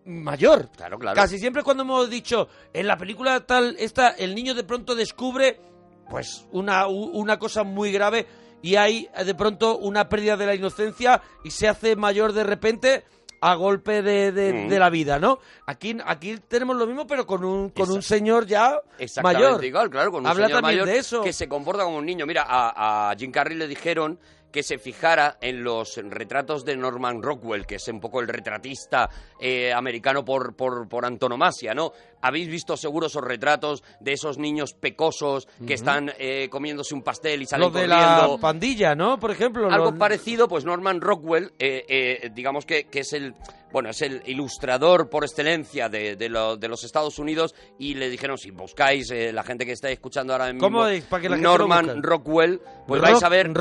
[0.06, 0.70] mayor.
[0.76, 1.16] Claro, claro.
[1.16, 5.60] Casi siempre cuando hemos dicho, en la película tal, esta, el niño de pronto descubre,
[6.10, 8.28] pues, una, una cosa muy grave
[8.66, 12.44] y hay eh, de pronto una pérdida de la inocencia y se hace mayor de
[12.44, 13.04] repente
[13.42, 14.70] a golpe de, de- Mm.
[14.70, 15.38] de la vida, ¿no?
[15.68, 19.64] Aquí, aquí tenemos lo mismo, pero con un, con un señor ya Exactamente mayor.
[19.66, 21.22] igual, claro, con un Habla señor también mayor de eso.
[21.22, 22.26] que se comporta como un niño.
[22.26, 24.20] Mira, a, a Jim Carrey le dijeron
[24.56, 29.10] que se fijara en los retratos de Norman Rockwell, que es un poco el retratista
[29.38, 31.92] eh, americano por, por, por antonomasia, ¿no?
[32.22, 37.42] Habéis visto seguro esos retratos de esos niños pecosos que están eh, comiéndose un pastel
[37.42, 38.32] y salen Lo de corriendo.
[38.36, 39.20] la pandilla, ¿no?
[39.20, 39.70] Por ejemplo.
[39.70, 43.36] Algo los- parecido, pues Norman Rockwell, eh, digamos que, que es el
[43.76, 48.10] bueno es el ilustrador por excelencia de, de lo- de los Estados Unidos y le
[48.10, 51.04] dijeron si buscáis eh, la gente que está escuchando ahora mismo ¿Cómo es?
[51.04, 52.02] Para que la gente lo Norman.
[52.02, 53.52] Rockwell, pues Rock- vais a ver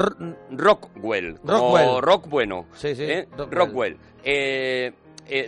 [0.51, 2.01] Rockwell, Rockwell.
[2.01, 3.27] rock bueno, Sí, sí, ¿eh?
[3.37, 3.51] Rockwell.
[3.51, 3.99] Rockwell.
[4.23, 4.93] Eh,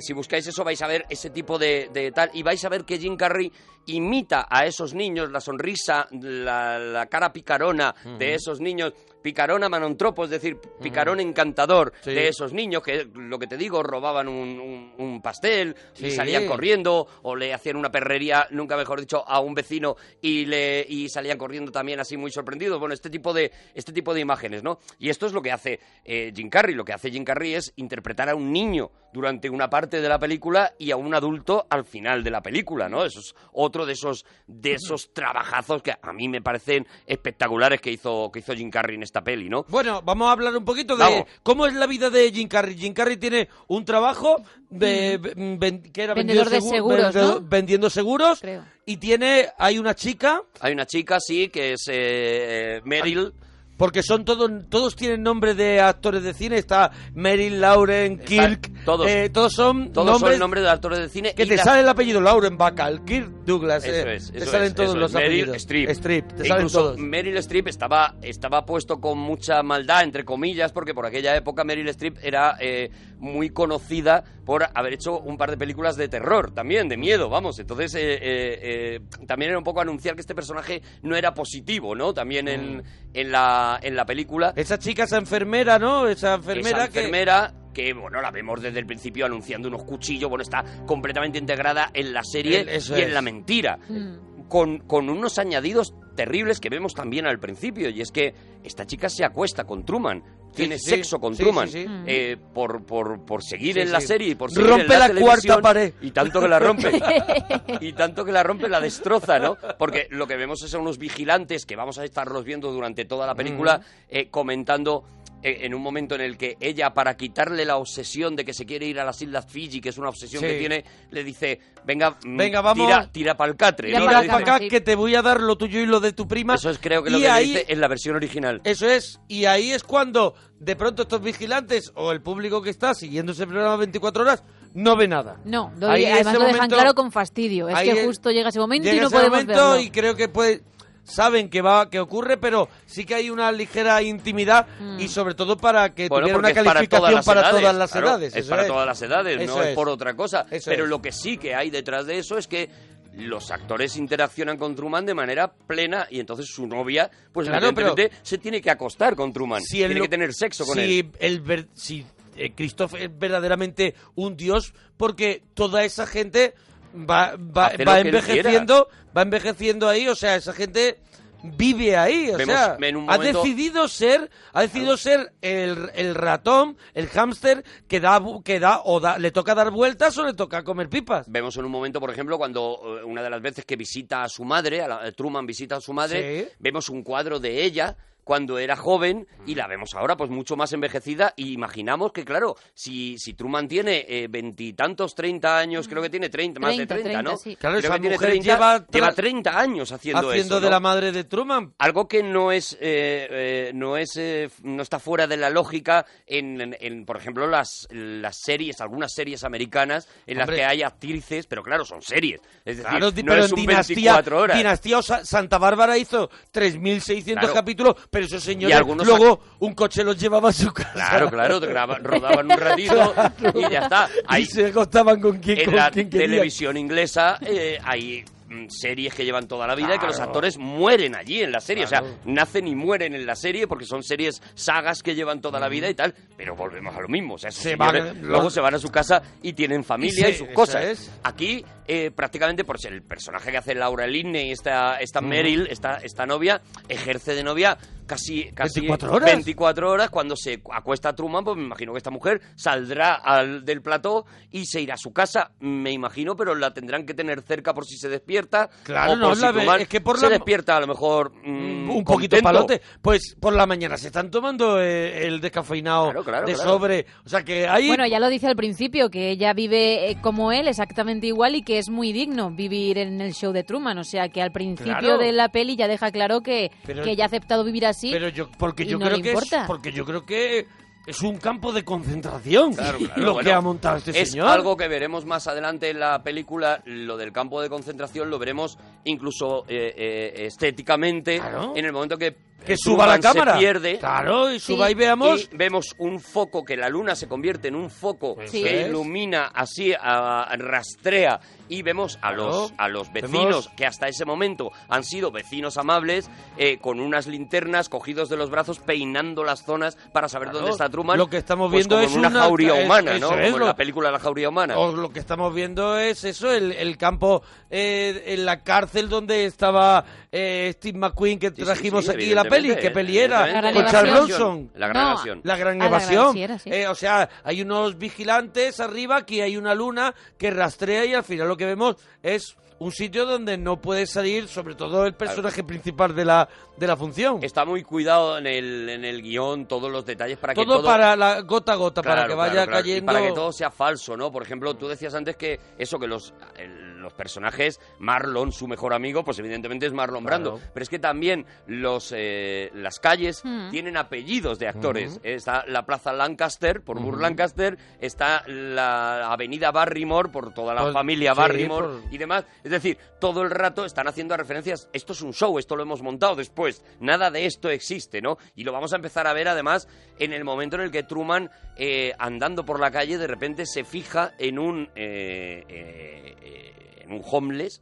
[0.01, 2.85] si buscáis eso vais a ver ese tipo de, de tal y vais a ver
[2.85, 3.53] que Jim Carrey
[3.87, 8.95] imita a esos niños, la sonrisa, la, la cara picarona de esos niños,
[9.27, 12.13] picarona manontropo, es decir, picarón encantador Sí.
[12.15, 16.47] de esos niños que, lo que te digo, robaban un, un- un pastel y salían
[16.47, 21.09] corriendo o le hacían una perrería, nunca mejor dicho, a un vecino y le y
[21.09, 22.79] salían corriendo también así muy sorprendidos.
[22.79, 24.79] Bueno, este tipo de este tipo de imágenes, ¿no?
[25.01, 26.77] Y esto es lo que hace eh, Jim Carrey.
[26.77, 30.21] Lo que hace Jim Carrey es interpretar a un niño durante una parte de la
[30.21, 33.05] película y a un adulto al final de la película, ¿no?
[33.05, 37.91] Eso es otro de esos de esos trabajazos que a mí me parecen espectaculares que
[37.91, 39.65] hizo que hizo Jim Carrey en esta peli, ¿no?
[39.69, 41.25] Bueno, vamos a hablar un poquito de Vamos.
[41.43, 42.77] cómo es la vida de Jim Carrey.
[42.77, 47.41] Jim Carrey tiene un trabajo de mm, ven- que era Vendedor de segu- seguros, vendedor-
[47.43, 47.49] ¿no?
[47.49, 48.65] vendiendo seguros Creo.
[48.85, 53.33] y tiene hay una chica Hay una chica, sí, que es eh, Meryl.
[53.77, 56.57] Porque son todos todos tienen nombre de actores de cine.
[56.57, 59.07] Está Meryl, Lauren, Kirk, todos.
[59.09, 61.35] eh, todos son Todos nombres son nombres de actores de cine.
[61.35, 63.85] que y te la- sale el apellido Lauren Bacall, Kirk Douglas.
[63.85, 65.15] Eso eh, es, te salen es, todos eso los es.
[65.17, 65.57] Meryl apellidos.
[65.57, 65.91] Streep.
[65.91, 66.99] Streep, te E salen incluso todos.
[66.99, 71.89] Meryl Streep estaba, estaba puesto con mucha maldad, entre comillas, porque por aquella época Meryl
[71.89, 76.89] Streep era eh, muy conocida por haber hecho un par de películas de terror también,
[76.89, 77.59] de miedo, vamos.
[77.59, 78.21] Entonces, eh, eh,
[78.63, 82.13] eh, también era un poco anunciar que este personaje no era positivo, ¿no?
[82.15, 82.83] También en, Mm.
[83.15, 84.53] en, la, en la película.
[84.57, 86.07] Esa chica, esa enfermera, ¿no?
[86.09, 87.93] Esa enfermera, Esa enfermera que...
[87.95, 92.23] bueno, la vemos desde el principio anunciando unos cuchillos, bueno, está completamente integrada en la
[92.23, 93.13] serie El- y en es.
[93.13, 93.79] la mentira.
[93.89, 94.47] Mm.
[94.49, 99.09] Con, con unos añadidos terribles que vemos también al principio, y es que esta chica
[99.09, 100.23] se acuesta con Truman,
[100.57, 104.71] tiene sexo con Truman, eh, por, por, por seguir en la serie y por seguir
[104.71, 105.95] Rompe en la, la televisión, cuarta pared.
[106.01, 106.93] Y tanto que la rompe.
[107.81, 109.57] y tanto que la rompe, la destroza, ¿no?
[109.79, 113.27] Porque lo que vemos es a unos vigilantes que vamos a estarlos viendo durante toda
[113.27, 115.05] la película eh, comentando
[115.43, 118.87] en un momento en el que ella, para quitarle la obsesión de que se quiere
[118.87, 120.49] ir a las Islas Fiji, que es una obsesión Sí.
[120.49, 122.87] que tiene, le dice, venga, mm, Venga, vamos.
[122.87, 123.89] tira, tira pa'l catre.
[123.89, 124.07] Tira ¿no?
[124.07, 124.69] para acá sí.
[124.69, 126.55] que te voy a dar lo tuyo y lo de tu prima.
[126.55, 128.61] Eso es creo que lo Y que ahí- le dice en la versión original.
[128.65, 132.95] Eso es, y ahí es cuando de pronto estos vigilantes o el público que está
[132.95, 134.43] siguiendo ese programa 24 horas
[134.75, 135.37] no ve nada.
[135.45, 137.69] No, lo- Ahí además lo dejan momento- claro con fastidio.
[137.69, 139.81] Es que justo llega ese momento Llega y no ese podemos momento verlo.
[139.81, 140.63] y creo que puede
[141.07, 145.01] saben que va que ocurre, pero sí que hay una ligera intimidad Mm.
[145.01, 147.41] y sobre todo para que Bueno, tuviera una porque es para calificación todas las para
[147.41, 148.37] edades, todas las claro, edades.
[148.37, 148.69] Es para es.
[148.69, 149.69] todas las edades, Eso no es.
[149.69, 149.75] es.
[149.75, 150.47] por otra cosa.
[150.51, 150.91] Eso Pero es.
[150.91, 152.69] lo que sí que hay detrás de eso es que
[153.17, 157.89] los actores interaccionan con Truman de manera plena y entonces su novia, pues Claro, pero-
[157.89, 160.99] evidentemente se tiene que acostar con Truman, si tiene lo- que tener sexo con si
[161.01, 161.11] él.
[161.21, 162.05] el ver- si
[162.37, 166.53] eh, Christoph es verdaderamente un dios porque toda esa gente
[166.97, 170.99] va, va, va envejeciendo va envejeciendo ahí o sea esa gente
[171.43, 172.77] vive ahí o Vemos sea
[173.09, 178.81] ha decidido ser ha decidido ser el, el ratón el hámster que da que da
[178.85, 181.31] o da, le toca dar vueltas o le toca comer pipas.
[181.31, 184.29] Vemos en un momento, por ejemplo, cuando eh, una de las veces que visita a
[184.29, 186.49] su madre, a la- eh, Truman visita a su madre, Sí.
[186.59, 190.73] vemos un cuadro de ella cuando era joven y la vemos ahora pues mucho más
[190.73, 196.11] envejecida y imaginamos que claro, si, si Truman tiene eh, veintitantos, treinta años, creo que
[196.11, 197.31] tiene treinta, más de 30, treinta, ¿no?
[197.37, 197.55] 30, sí.
[197.57, 200.71] Claro, Creo esa que tiene mujer 30, lleva 30 años haciendo, haciendo eso, de ¿no?
[200.73, 204.99] la madre de Truman Algo que no es, eh, eh, no es, eh, no está
[204.99, 210.09] fuera de la lógica en, en- en, por ejemplo, las, las series, algunas series americanas
[210.27, 212.41] en las que hay actrices, pero claro, son series.
[212.65, 214.57] Es decir, Claro, no pero es un Dinastía, 24 horas.
[214.57, 217.55] Dinastía o Sa- Santa Bárbara hizo 3.600 Claro.
[217.55, 220.93] capítulos, pero esos señores algunos luego un coche los llevaba a su casa.
[220.93, 223.15] Claro, claro, graba- rodaban un ratito
[223.55, 224.09] y ya está.
[224.13, 228.67] Y Hay, se acostaban con quien, en con la quien televisión inglesa eh, hay mm,
[228.69, 231.85] series que llevan toda la vida y que los actores mueren allí en la serie.
[231.85, 235.61] O sea, nacen y mueren en la serie porque son series, sagas que llevan toda
[235.61, 236.15] la vida y tal.
[236.37, 237.35] Pero volvemos a lo mismo.
[237.35, 240.35] O sea, Se van- luego se van a su casa y tienen familia Y y,
[240.37, 240.85] sus cosas.
[240.85, 241.11] es.
[241.23, 245.99] Aquí, eh, prácticamente, por ser el personaje que hace Laura Linney, esta, esta Meryl, esta,
[245.99, 249.33] esta novia, ejerce de novia casi, casi 24 horas.
[249.33, 250.11] 24 horas.
[250.11, 254.67] Cuando se acuesta Truman, pues me imagino que esta mujer saldrá al, del plató y
[254.67, 257.97] se irá a su casa, me imagino, pero la tendrán que tener cerca por si
[257.97, 258.69] se despierta.
[258.85, 260.81] Claro, o por no, si la ve- Truman es que por se la- despierta a
[260.81, 262.43] lo mejor mm, un poquito contento.
[262.43, 262.81] palote.
[263.03, 266.71] Pues por la mañana se están tomando eh, el descafeinado Claro, claro, de claro.
[266.71, 267.07] sobre.
[267.25, 267.89] O sea que hay.
[267.89, 271.63] Bueno, ya lo dice al principio, que ella vive eh, como él, exactamente igual, y
[271.63, 273.99] que es muy digno vivir en el show de Truman.
[273.99, 275.19] O sea, que al principio Claro.
[275.19, 278.11] de la peli ya deja claro que, Pero- que ella ha aceptado vivir así.
[278.11, 280.67] pero yo, porque y yo no creo le que es, porque yo creo que
[281.07, 284.49] es un campo de concentración Claro, claro, lo bueno, que ha montado este es señor.
[284.49, 288.77] algo que veremos más adelante en la película, lo del campo de concentración lo veremos
[289.05, 291.75] incluso eh, eh, estéticamente Claro.
[291.77, 292.35] en el momento que
[292.67, 293.53] que suba la cámara.
[293.53, 294.93] se pierde Claro, y suba Sí.
[294.93, 295.49] y veamos.
[295.53, 298.89] y vemos un foco que la luna se convierte en un foco Eso que es.
[298.89, 304.25] ilumina así a- rastrea y vemos a los a los Vemos- vecinos que hasta ese
[304.25, 309.65] momento han sido vecinos amables eh, con unas linternas cogidos de los brazos peinando las
[309.65, 310.59] zonas para saber Claro.
[310.61, 312.85] dónde está Truman Lo que estamos pues viendo como es en una, una- jauría es-
[312.87, 315.19] humana eso no es como lo- en la película La jauría humana O lo que
[315.19, 320.99] estamos viendo es eso, el, el campo eh, en la cárcel donde estaba eh, Steve
[320.99, 322.75] McQueen que Sí, sí, trajimos sí, aquí la peli.
[322.77, 323.43] ¿Qué peli era?
[323.43, 324.39] Con gran Charles evasión.
[324.39, 324.71] Bronson.
[324.75, 326.33] la gran No, evasión La gran la gran evasión.
[326.35, 326.71] sí sí.
[326.73, 331.25] Eh, o sea, hay unos vigilantes arriba, aquí hay una luna que rastrea y al
[331.25, 335.65] final lo que vemos es un sitio donde no puede salir, sobre todo el personaje
[335.65, 337.39] principal de la, de la función.
[337.43, 340.85] está muy cuidado en el en el guion todos los detalles para que todo, todo
[340.87, 342.81] para la gota a gota, para que vaya claro, claro.
[342.87, 343.07] Y cayendo.
[343.07, 344.31] para que todo sea falso, ¿no?
[344.31, 348.93] Por ejemplo, tú decías antes que eso, que los, el- los personajes, Marlon, su mejor
[348.95, 350.55] amigo, pues evidentemente es Marlon Brando.
[350.57, 350.71] Claro.
[350.75, 353.71] Pero es que también los eh, las calles Hmm.
[353.71, 355.21] tienen apellidos de actores.
[355.23, 360.95] Está la Plaza Lancaster, por Burr Lancaster, está la Avenida Barrymore, por toda la Pues,
[360.95, 362.45] familia sí, Barrymore por- y demás.
[362.65, 364.89] Es decir, todo el rato están haciendo referencias.
[364.93, 366.85] Esto es un show, esto lo hemos montado después.
[367.01, 368.39] Nada de esto existe, ¿no?
[368.55, 371.51] Y lo vamos a empezar a ver además en el momento en el que Truman,
[371.77, 376.73] eh, andando por la calle, de repente se fija en un, eh, eh, eh,
[377.07, 377.81] en un homeless.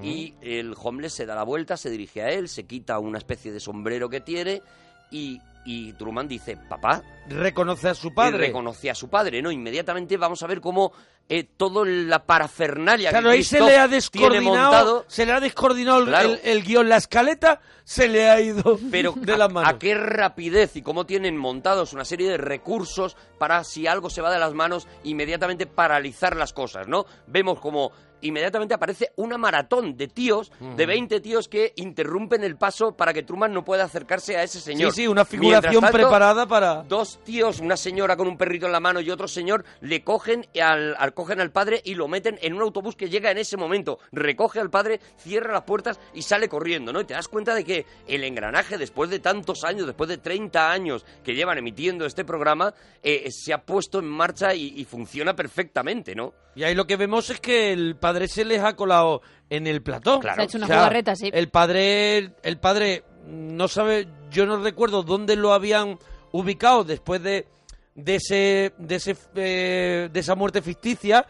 [0.00, 3.50] Y el homeless se da la vuelta, se dirige a él, se quita una especie
[3.50, 4.62] de sombrero que tiene
[5.10, 8.38] y, y Truman dice, papá, Reconoce a su padre.
[8.46, 9.50] reconoce a su padre, ¿no?
[9.50, 10.92] Inmediatamente vamos a ver cómo
[11.34, 15.32] eh, toda la parafernalia Claro, que ahí se le ha tiene descoordinado, montado, se le
[15.32, 16.28] ha descoordinado el- Claro.
[16.28, 19.70] el, el guion, la escaleta se le ha ido pero de a, las manos.
[19.72, 24.20] a qué rapidez y cómo tienen montados una serie de recursos para si algo se
[24.20, 27.06] va de las manos inmediatamente paralizar las cosas, ¿no?
[27.26, 27.92] Vemos como
[28.24, 33.24] inmediatamente aparece una maratón de tíos, de 20 tíos que interrumpen el paso para que
[33.24, 34.92] Truman no pueda acercarse a ese señor.
[34.92, 36.84] Sí, sí, una figuración tanto, preparada para...
[36.84, 40.46] Dos tíos, una señora con un perrito en la mano y otro señor, le cogen
[40.62, 43.56] al, al- recogen al padre y lo meten en un autobús que llega en ese
[43.56, 43.98] momento.
[44.10, 47.00] Recoge al padre, cierra las puertas y sale corriendo, ¿no?
[47.00, 50.70] Y te das cuenta de que el engranaje, después de tantos años, después de 30
[50.70, 55.34] años que llevan emitiendo este programa, eh, se ha puesto en marcha y, y funciona
[55.34, 56.34] perfectamente, ¿no?
[56.56, 59.82] Y ahí lo que vemos es que el padre se les ha colado en el
[59.82, 60.18] plató.
[60.18, 60.36] Claro.
[60.36, 61.30] Se ha hecho una jugarreta, sí.
[61.32, 65.98] El padre, el padre no sabe, yo no recuerdo dónde lo habían
[66.32, 67.46] ubicado después de,
[67.94, 71.26] de ese, de ese, eh, de esa muerte ficticia.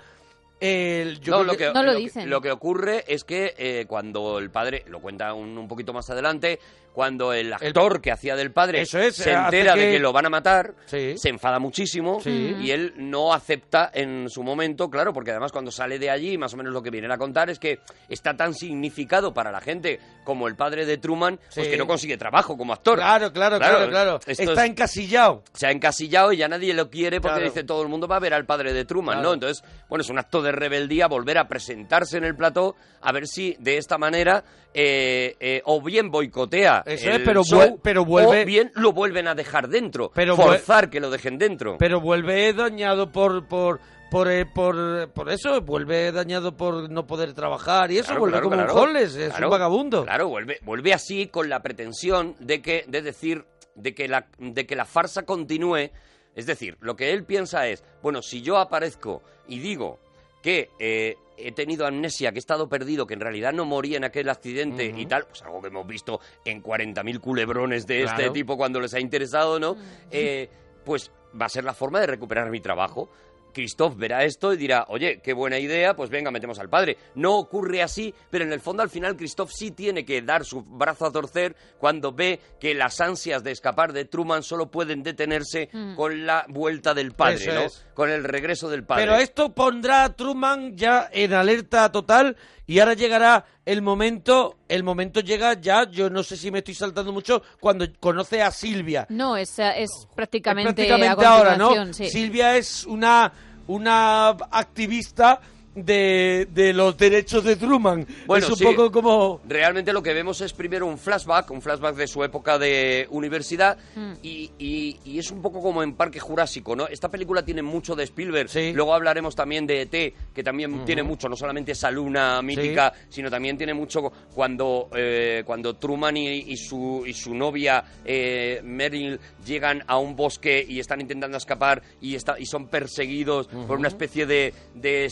[0.60, 2.30] El- yo no, creo lo que, No lo dicen.
[2.30, 6.08] lo que ocurre es que eh, cuando el padre, lo cuenta un, un poquito más
[6.10, 6.60] adelante,
[6.92, 10.26] cuando el actor que hacía del padre Eso es, se entera de que- lo van
[10.26, 11.14] a matar, Sí.
[11.16, 12.56] se enfada muchísimo Sí.
[12.60, 16.52] y él no acepta en su momento, claro, porque además cuando sale de allí, más
[16.54, 17.78] o menos lo que vienen a contar es que
[18.08, 22.16] está tan significado para la gente como el padre de Truman, pues que no consigue
[22.16, 22.96] trabajo como actor.
[22.98, 24.20] Claro, claro, claro, claro.
[24.26, 25.42] Está es- encasillado.
[25.54, 27.50] se ha encasillado y ya nadie lo quiere porque Claro.
[27.50, 29.28] dice todo el mundo va a ver al padre de Truman, Claro.
[29.28, 29.34] ¿no?
[29.34, 33.26] Entonces, bueno, es un acto de rebeldía volver a presentarse en el plató a ver
[33.26, 37.80] si de esta manera eh, eh, o bien boicotea Eso el es, pero show, vuel-
[37.82, 41.76] pero vuelve- o bien lo vuelven a dejar dentro, Pero forzar que lo dejen dentro.
[41.78, 47.32] Pero vuelve dañado por por por, eh, por, por eso, vuelve dañado por no poder
[47.32, 48.74] trabajar y eso, Claro, vuelve claro, como claro.
[48.74, 50.04] un homeless, es un vagabundo.
[50.04, 54.66] Claro, vuelve, vuelve así con la pretensión de que, de decir, de que la, de
[54.66, 55.88] que la farsa continúe.
[56.34, 59.98] Es decir, lo que él piensa es, bueno, si yo aparezco y digo
[60.42, 64.04] que eh, he tenido amnesia, que he estado perdido, que en realidad no morí en
[64.04, 68.56] aquel accidente y tal, pues algo que hemos visto en 40.000 culebrones de este tipo
[68.56, 69.76] cuando les ha interesado, ¿no?
[70.10, 70.48] Eh,
[70.84, 73.10] pues va a ser la forma de recuperar mi trabajo.
[73.52, 76.96] Christoph verá esto y dirá, oye, qué buena idea, pues venga, metemos al padre.
[77.14, 80.62] No ocurre así, pero en el fondo al final Christoph sí tiene que dar su
[80.62, 85.68] brazo a torcer cuando ve que las ansias de escapar de Truman solo pueden detenerse
[85.96, 87.60] con la vuelta del padre, Eso ¿no?
[87.60, 87.86] es.
[87.94, 89.04] Con el regreso del padre.
[89.04, 92.36] Pero esto pondrá a Truman ya en alerta total
[92.72, 96.72] y ahora llegará el momento, el momento llega ya, yo no sé si me estoy
[96.72, 99.06] saltando mucho, cuando conoce a Silvia.
[99.10, 101.92] No, es, eh, es prácticamente, prácticamente a ahora, ¿no?
[101.92, 102.08] sí.
[102.08, 103.30] Silvia es una,
[103.66, 105.38] una activista
[105.74, 108.06] de, de los derechos de Truman.
[108.26, 108.64] Bueno, es un sí.
[108.64, 109.40] poco como...
[109.48, 113.78] Realmente lo que vemos es primero un flashback, un flashback de su época de universidad
[113.94, 114.12] Mm.
[114.22, 116.86] y, y- y es un poco como en Parque Jurásico, ¿no?
[116.86, 118.72] Esta película tiene mucho de Spielberg, Sí.
[118.74, 123.30] luego hablaremos también de ET, que también tiene mucho, no solamente esa luna mítica, sino
[123.30, 129.18] también tiene mucho cuando, eh, cuando Truman y, y su, y su novia eh, Meryl
[129.44, 133.88] llegan a un bosque y están intentando escapar y, está, y son perseguidos por una
[133.88, 135.04] especie de, de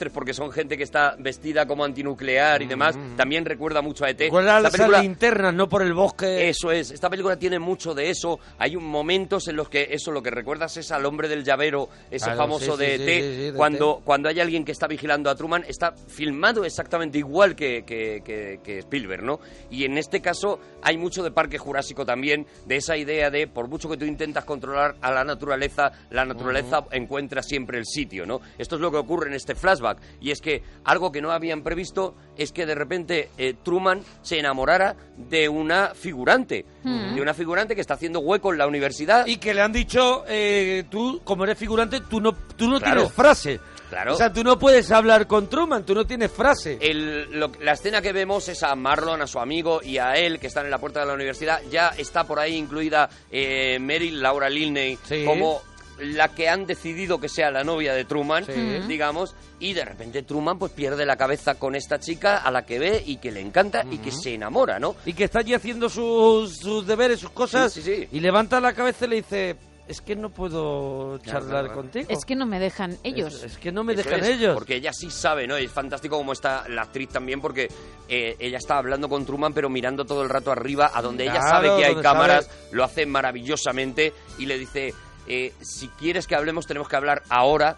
[0.00, 4.10] extraterrestres porque son gente que está vestida como antinuclear y demás, también recuerda mucho a
[4.10, 4.20] ET.
[4.20, 6.48] Recuerda las película- linternas, no por el bosque.
[6.48, 8.38] eso es, esta película tiene mucho de eso.
[8.58, 11.88] Hay un momentos en los que eso lo que recuerdas es al hombre del llavero,
[12.10, 14.86] ese Claro, famoso sí, de sí, ET, sí, de cuando, cuando hay alguien que está
[14.86, 19.40] vigilando a Truman, está filmado exactamente igual que, que- que- que Spielberg, ¿no?
[19.70, 23.68] Y en este caso hay mucho de Parque Jurásico también, de esa idea de por
[23.68, 28.40] mucho que tú intentas controlar a la naturaleza, la naturaleza encuentra siempre el sitio, ¿no?
[28.58, 29.89] Esto es lo que ocurre en este flashback.
[30.20, 34.38] Y es que algo que no habían previsto es que de repente eh, Truman se
[34.38, 39.26] enamorara de una figurante, de una figurante que está haciendo hueco en la universidad.
[39.26, 42.96] Y que le han dicho, eh, tú, como eres figurante, tú no, tú no Claro.
[42.96, 43.60] tienes frase.
[43.90, 44.14] Claro.
[44.14, 46.78] O sea, tú no puedes hablar con Truman, tú no tienes frase.
[46.80, 50.38] El- lo- la escena que vemos es a Marlon, a su amigo y a él
[50.38, 51.60] que están en la puerta de la universidad.
[51.72, 55.24] Ya está por ahí incluida eh, Meryl Laura Linney Sí.
[55.24, 55.60] como
[56.00, 58.52] la que han decidido que sea la novia de Truman, Sí.
[58.88, 62.78] digamos, y de repente Truman pues pierde la cabeza con esta chica a la que
[62.78, 64.96] ve y que le encanta y que se enamora, ¿no?
[65.06, 67.72] Y que está allí haciendo sus, sus deberes, sus cosas.
[67.72, 68.08] Sí, sí, sí.
[68.12, 69.56] Y levanta la cabeza y le dice,
[69.88, 71.74] es que no puedo charlar claro.
[71.74, 72.06] contigo.
[72.08, 73.34] Es que no me dejan ellos.
[73.34, 74.54] Es, es que no me Eso dejan es, ellos.
[74.54, 75.56] Porque ella sí sabe, ¿no?
[75.56, 77.68] Es fantástico como está la actriz también, porque
[78.08, 81.42] eh, ella está hablando con Truman, pero mirando todo el rato arriba, a donde ella
[81.42, 82.58] sabe que hay cámaras, sabe.
[82.72, 84.94] lo hace maravillosamente y le dice,
[85.30, 87.76] eh, si quieres que hablemos, tenemos que hablar ahora.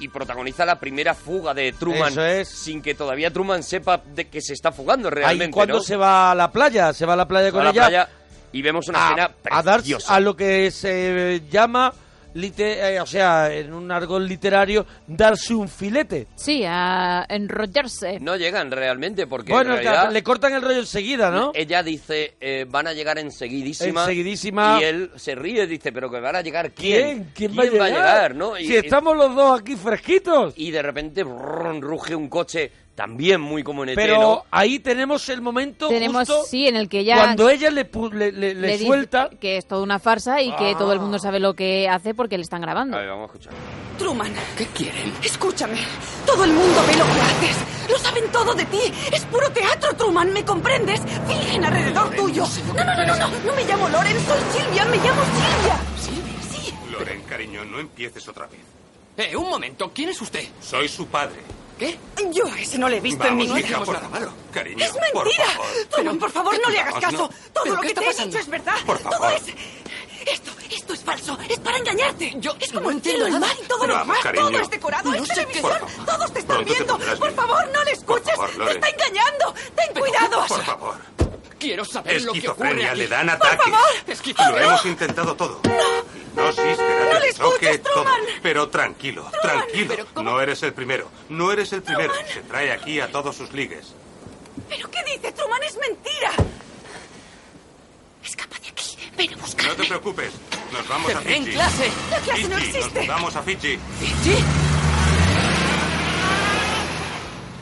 [0.00, 2.48] Y protagoniza la primera fuga de Truman Eso es.
[2.48, 5.54] sin que todavía Truman sepa de que se está fugando realmente.
[5.54, 5.80] cuando ¿no?
[5.80, 7.80] se va a la playa, se va a la playa Va con a la ella
[7.82, 8.08] playa
[8.50, 10.12] y vemos una a, escena a preciosa.
[10.16, 11.94] a lo que se llama,
[12.34, 16.26] lite- eh, o sea, en un argot literario, darse un filete.
[16.36, 18.18] Sí, a enrollarse.
[18.20, 21.52] No llegan realmente porque bueno, en realidad le cortan el rollo enseguida, ¿no?
[21.54, 24.02] Ella dice, eh, van a llegar enseguidísima.
[24.02, 24.78] Enseguidísima.
[24.80, 27.24] Y él se ríe, dice, pero que van a llegar quién.
[27.34, 27.54] ¿Quién?
[27.54, 28.34] ¿Quién, va a llegar?
[28.34, 28.58] ¿no?
[28.58, 30.54] Y, si estamos los dos aquí fresquitos.
[30.56, 34.44] y de repente brrrr, ruge un coche también muy como en ET, Pero ¿no?
[34.50, 37.16] ahí tenemos el momento Tenemos, justo sí, en el que ya...
[37.16, 39.30] cuando ella le, pu- le, le- le le dice suelta...
[39.40, 40.78] que es toda una farsa y que Ah.
[40.78, 42.96] todo el mundo sabe lo que hace porque le están grabando.
[42.96, 43.52] A ver, vamos a escuchar.
[43.98, 45.12] Truman, ¿Qué quieren?
[45.22, 45.76] escúchame.
[46.26, 47.56] Todo el mundo ve lo que haces.
[47.90, 48.80] Lo saben todo de ti.
[49.12, 50.32] Es puro teatro, Truman.
[50.32, 51.00] ¿Me comprendes?
[51.26, 52.44] Fingen alrededor tuyo.
[52.68, 53.28] No, no, no, no, no.
[53.46, 54.16] No me llamo Loren.
[54.20, 54.84] Soy Silvia.
[54.86, 55.80] Me llamo Silvia.
[55.98, 56.40] ¿Silvia?
[56.50, 56.74] Sí.
[56.92, 58.60] Loren, cariño, no empieces otra vez.
[59.16, 60.44] Eh, un momento, ¿quién es usted?
[60.60, 61.36] Soy su padre.
[61.78, 61.98] ¿Qué?
[62.30, 63.68] Yo a ese no le he visto en mi Vamos, vida.
[63.68, 64.32] hija, por favor.
[64.52, 65.44] Cariño, ¡Es por mentira!
[65.46, 65.66] favor.
[65.90, 67.16] Truman, por favor, no le hagas Vamos, caso.
[67.18, 67.28] no.
[67.52, 68.26] Todo ¿Pero lo que te he pasando?
[68.26, 68.74] dicho es verdad.
[68.86, 69.32] Por Todo favor.
[69.32, 69.42] es...
[70.32, 71.38] Esto, esto es falso.
[71.50, 72.32] Es para engañarte.
[72.38, 73.46] Yo es como no el entiendo cielo, el nada.
[73.54, 74.22] mar y todo lo vamos, demás.
[74.22, 74.46] cariño.
[74.50, 75.10] Todo es decorado.
[75.10, 75.28] No es.
[75.60, 75.88] Por favor.
[76.06, 76.98] Todos te están Pronto viendo.
[77.18, 78.34] Por favor, no le escuches.
[78.36, 79.54] favor, te está engañando.
[79.76, 80.46] Ten ¿Pero cuidado.
[80.46, 80.94] Por favor.
[81.64, 82.98] Quiero saber lo que ocurre aquí.
[82.98, 83.64] le dan Por ataques.
[83.72, 83.78] favor.
[84.06, 84.60] Esquizofrenia.
[84.60, 85.60] Lo hemos intentado todo.
[85.64, 86.42] No.
[86.42, 87.92] Dosis, terapia No le choque, escuches, todo.
[88.04, 88.20] Truman.
[88.42, 89.94] Pero tranquilo, tranquilo.
[89.94, 90.30] ¿Pero cómo?
[90.30, 91.10] No eres el primero.
[91.28, 92.12] No eres el primero.
[92.32, 93.94] Se trae aquí a todos sus ligues.
[94.68, 95.62] ¿Pero qué dice Truman?
[95.62, 96.32] Es mentira.
[98.24, 98.96] Escapa de aquí.
[99.16, 99.70] Ven a buscarme.
[99.70, 100.32] No te preocupes.
[100.72, 101.56] Nos vamos Te a veré en Fiji.
[101.56, 101.90] clase.
[102.10, 102.98] La clase no Fiji, existe.
[102.98, 103.78] Nos mudamos a Fiji.
[104.22, 104.34] ¿Sí?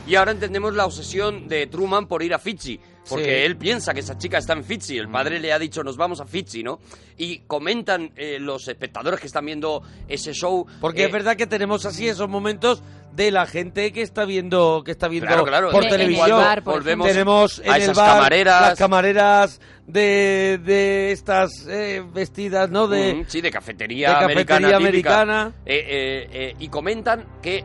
[0.06, 2.80] Y ahora entendemos la obsesión de Truman por ir a Fiji.
[3.08, 3.30] Porque Sí.
[3.46, 4.96] él piensa que esa chica está en Fiji.
[4.96, 6.78] El padre le ha dicho, nos vamos a Fiji, ¿no?
[7.18, 10.66] Y comentan eh, los espectadores que están viendo ese show.
[10.80, 12.80] Porque eh, es verdad que tenemos así esos momentos
[13.12, 15.70] de la gente que está viendo que está viendo Claro, claro.
[15.70, 16.30] por En el televisión.
[16.30, 18.60] bar, por Volvemos tenemos en a el esas bar camareras.
[18.62, 22.86] las camareras de, de estas eh, vestidas, ¿no?
[22.88, 25.52] De, Mm, sí, de cafetería, de americana.
[25.66, 27.64] Eh, eh, eh, y comentan que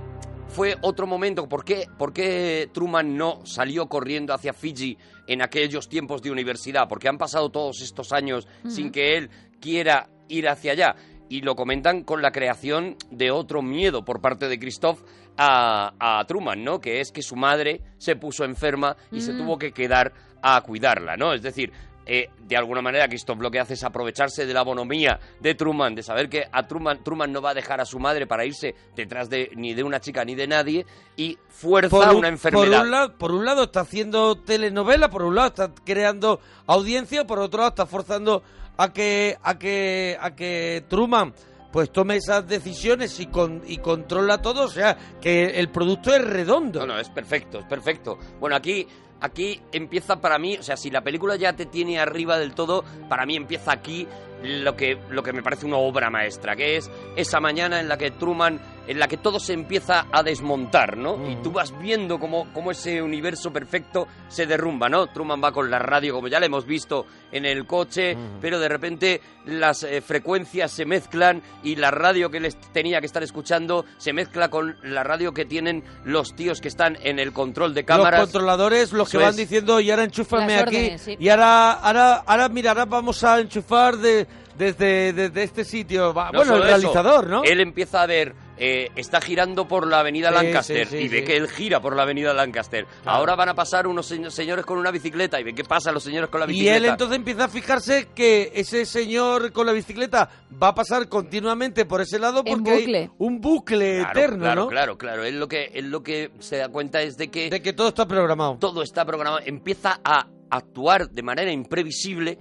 [0.49, 1.47] fue otro momento.
[1.47, 4.97] ¿Por qué, por qué Truman no salió corriendo hacia Fiji
[5.27, 6.87] en aquellos tiempos de universidad?
[6.87, 10.95] Porque han pasado todos estos años sin que él quiera ir hacia allá.
[11.29, 15.01] Y lo comentan con la creación de otro miedo por parte de Christoph
[15.37, 16.79] a, a Truman, ¿no?
[16.79, 21.17] Que es que su madre se puso enferma y se tuvo que quedar a cuidarla,
[21.17, 21.33] ¿no?
[21.33, 21.71] Es decir,
[22.07, 25.93] eh, de alguna manera Christoph lo que hace es aprovecharse de la bonomía de Truman,
[25.93, 28.73] de saber que a Truman, Truman no va a dejar a su madre para irse
[28.95, 30.85] detrás de ni de una chica ni de nadie
[31.17, 32.65] y fuerza un, una enfermedad.
[32.65, 37.27] Por un, lado, por un lado está haciendo telenovela, por un lado está creando audiencia,
[37.27, 38.41] por otro lado está forzando
[38.77, 41.33] a que a que a que Truman
[41.71, 46.23] pues tome esas decisiones y con y controla todo, o sea, que el producto es
[46.23, 46.79] redondo.
[46.79, 48.17] No, no, es perfecto, es perfecto.
[48.39, 48.87] Bueno, aquí,
[49.21, 52.83] aquí empieza para mí, o sea, si la película ya te tiene arriba del todo,
[53.09, 54.07] para mí empieza aquí
[54.43, 57.97] lo que, lo que me parece una obra maestra, que es esa mañana en la
[57.97, 61.29] que Truman, en la que todo se empieza a desmontar, ¿no?
[61.29, 65.07] Y tú vas viendo cómo, cómo ese universo perfecto se derrumba, ¿no?
[65.07, 68.69] Truman va con la radio, como ya le hemos visto en el coche, pero de
[68.69, 73.85] repente las eh, frecuencias se mezclan y la radio que les tenía que estar escuchando
[73.97, 77.83] se mezcla con la radio que tienen los tíos que están en el control de
[77.83, 78.21] cámaras.
[78.21, 79.37] Los controladores, los que van es.
[79.37, 81.17] diciendo, y ahora enchúfame Las aquí, órdenes, sí.
[81.19, 84.26] y ahora, ahora, ahora, mira, ahora vamos a enchufar de,
[84.57, 86.13] desde, desde este sitio.
[86.13, 87.43] Va- No bueno, el eso, realizador, ¿no?
[87.43, 91.07] Él empieza a ver, eh, está girando por la avenida Sí, Lancaster sí, sí, y
[91.09, 91.25] ve sí.
[91.25, 92.85] que él gira por la avenida Lancaster.
[93.03, 93.17] Claro.
[93.19, 96.01] Ahora van a pasar unos seño- señores con una bicicleta y ve qué pasa los
[96.03, 96.77] señores con la Y bicicleta.
[96.77, 100.29] él entonces empieza a fijarse que ese señor con la bicicleta
[100.61, 103.11] va a pasar continuamente por ese lado porque hay bucle.
[103.19, 104.67] un bucle Claro, eterno, claro, ¿no?
[104.69, 105.23] claro, claro.
[105.23, 107.89] Él lo que, él lo que se da cuenta es de que De que todo
[107.89, 108.57] está programado.
[108.59, 109.39] todo está programado.
[109.45, 112.37] Empieza a actuar de manera imprevisible.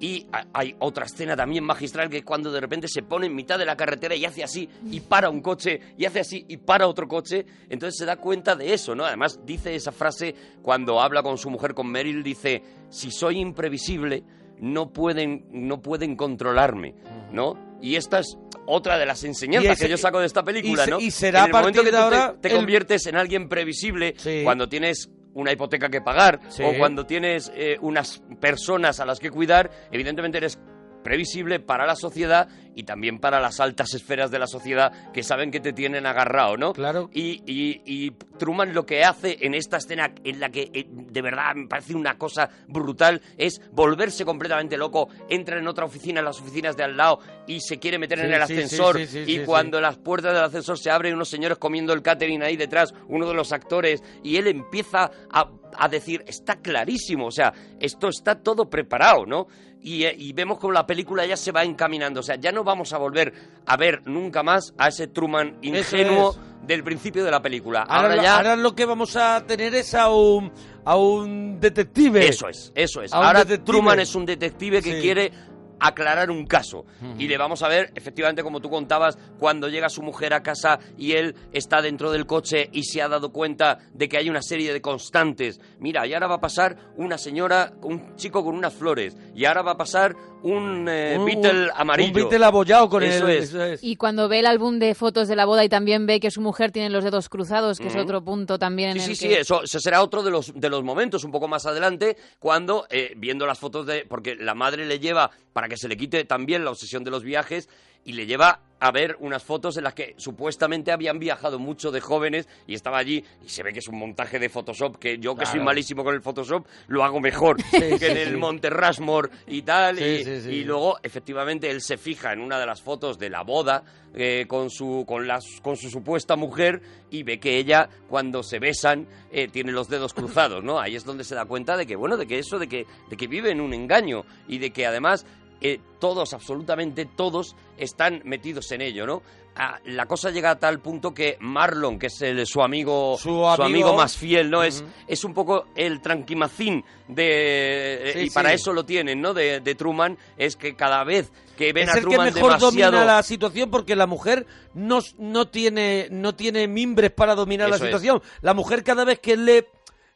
[0.00, 3.58] Y hay otra escena también magistral que es cuando de repente se pone en mitad
[3.58, 6.86] de la carretera y hace así y para un coche y hace así y para
[6.86, 7.44] otro coche.
[7.68, 11.50] Entonces se da cuenta de eso no además dice esa frase cuando habla con su
[11.50, 14.22] mujer con Meryl dice si soy imprevisible
[14.60, 16.94] no pueden no pueden controlarme
[17.32, 18.36] no y esta es
[18.66, 21.40] otra de las enseñanzas ese- que yo saco de esta película y no y será
[21.40, 24.40] En a el momento que de te- ahora te, el- conviertes en alguien previsible Sí.
[24.44, 25.08] cuando tienes
[25.40, 26.62] una hipoteca que pagar Sí.
[26.62, 30.58] o cuando tienes eh, unas personas a las que cuidar, evidentemente eres
[31.02, 35.50] previsible para la sociedad y también para las altas esferas de la sociedad que saben
[35.50, 36.72] que te tienen agarrado, ¿no?
[36.72, 37.10] Claro.
[37.12, 41.22] Y, y- y Truman lo que hace en esta escena en la que eh, de
[41.22, 46.24] verdad me parece una cosa brutal es volverse completamente loco, entra en otra oficina, en
[46.26, 49.24] las oficinas de al lado y se quiere meter en Sí, el sí, ascensor sí,
[49.26, 52.94] y cuando las puertas del ascensor se abren unos señores comiendo el catering ahí detrás,
[53.08, 58.08] uno de los actores y él empieza a, a decir, está clarísimo, o sea, esto
[58.08, 59.46] está todo preparado, ¿no?
[59.80, 62.64] Y, eh, y vemos como la película ya se va encaminando, o sea, ya no
[62.68, 63.32] vamos a volver
[63.66, 66.66] a ver nunca más a ese Truman ingenuo es.
[66.66, 67.82] del principio de la película.
[67.82, 68.36] Ahora, ya...
[68.36, 70.52] ahora lo que vamos a tener es a un,
[70.84, 72.28] a un detective.
[72.28, 73.12] Eso es, eso es.
[73.12, 73.64] Ahora detective.
[73.64, 75.00] Truman es un detective que Sí.
[75.00, 75.32] quiere
[75.80, 76.84] aclarar un caso.
[77.18, 80.78] Y le vamos a ver, efectivamente, como tú contabas, cuando llega su mujer a casa
[80.96, 84.42] y él está dentro del coche y se ha dado cuenta de que hay una
[84.42, 85.60] serie de constantes.
[85.78, 89.62] Mira, y ahora va a pasar una señora, un chico con unas flores, y ahora
[89.62, 92.08] va a pasar un eh, Un- Beatle amarillo.
[92.08, 93.38] Un Beatle abollado con Eso el...
[93.38, 93.48] es.
[93.48, 93.82] eso es.
[93.82, 96.40] Y cuando ve el álbum de fotos de la boda y también ve que su
[96.40, 98.02] mujer tiene los dedos cruzados, que es Ujú.
[98.04, 99.34] otro punto también en Sí, el sí, que...
[99.34, 102.86] sí, eso, eso será otro de los, de los momentos un poco más adelante, cuando,
[102.90, 104.06] eh, viendo las fotos de...
[104.08, 107.22] Porque la madre le lleva, para que se le quite también la obsesión de los
[107.22, 107.68] viajes,
[108.04, 112.00] y le lleva a ver unas fotos en las que supuestamente habían viajado mucho de
[112.00, 115.34] jóvenes y estaba allí y se ve que es un montaje de Photoshop que yo
[115.34, 118.36] que soy malísimo con el Photoshop lo hago mejor que en el sí.
[118.36, 123.18] Monte Rushmore y tal y luego efectivamente él se fija en una de las fotos
[123.18, 123.82] de la boda
[124.14, 128.60] eh, con su con las con su supuesta mujer y ve que ella cuando se
[128.60, 131.96] besan eh, tiene los dedos cruzados no ahí es donde se da cuenta de que
[131.96, 134.86] bueno de que eso de que de que vive en un engaño y de que
[134.86, 135.26] además
[135.60, 139.22] eh, todos absolutamente todos están metidos en ello no
[139.60, 143.44] Ah, la cosa llega a tal punto que Marlon que es el- su amigo Su
[143.44, 143.96] amigo amigo.
[143.96, 148.84] más fiel no es es un poco el tranquimacín de Sí, y para eso lo
[148.84, 152.10] tienen no de, de Truman es que cada vez que ven es a el que
[152.10, 157.10] Truman mejor demasiado domina la situación porque la mujer no, no tiene no tiene mimbres
[157.10, 157.82] para dominar la es.
[157.82, 158.22] situación.
[158.42, 159.66] La mujer cada vez que le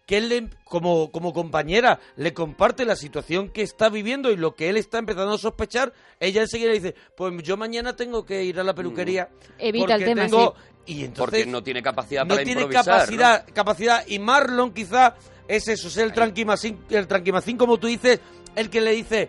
[0.07, 4.55] que él le, como, como compañera le comparte la situación que está viviendo y lo
[4.55, 8.45] que él está empezando a sospechar, ella enseguida le dice, pues yo mañana tengo que
[8.45, 9.29] ir a la peluquería.
[9.59, 10.55] Evita el porque tema, tengo...
[10.57, 10.63] sí.
[10.85, 12.93] Y entonces porque no tiene capacidad no para tiene improvisar ¿no?
[12.93, 14.05] capacidad, capacidad.
[14.09, 15.15] Y Marlon quizá
[15.47, 18.21] es eso, es el tranquimacín, el tranquimacín, como tú dices,
[18.57, 19.29] el que le dice,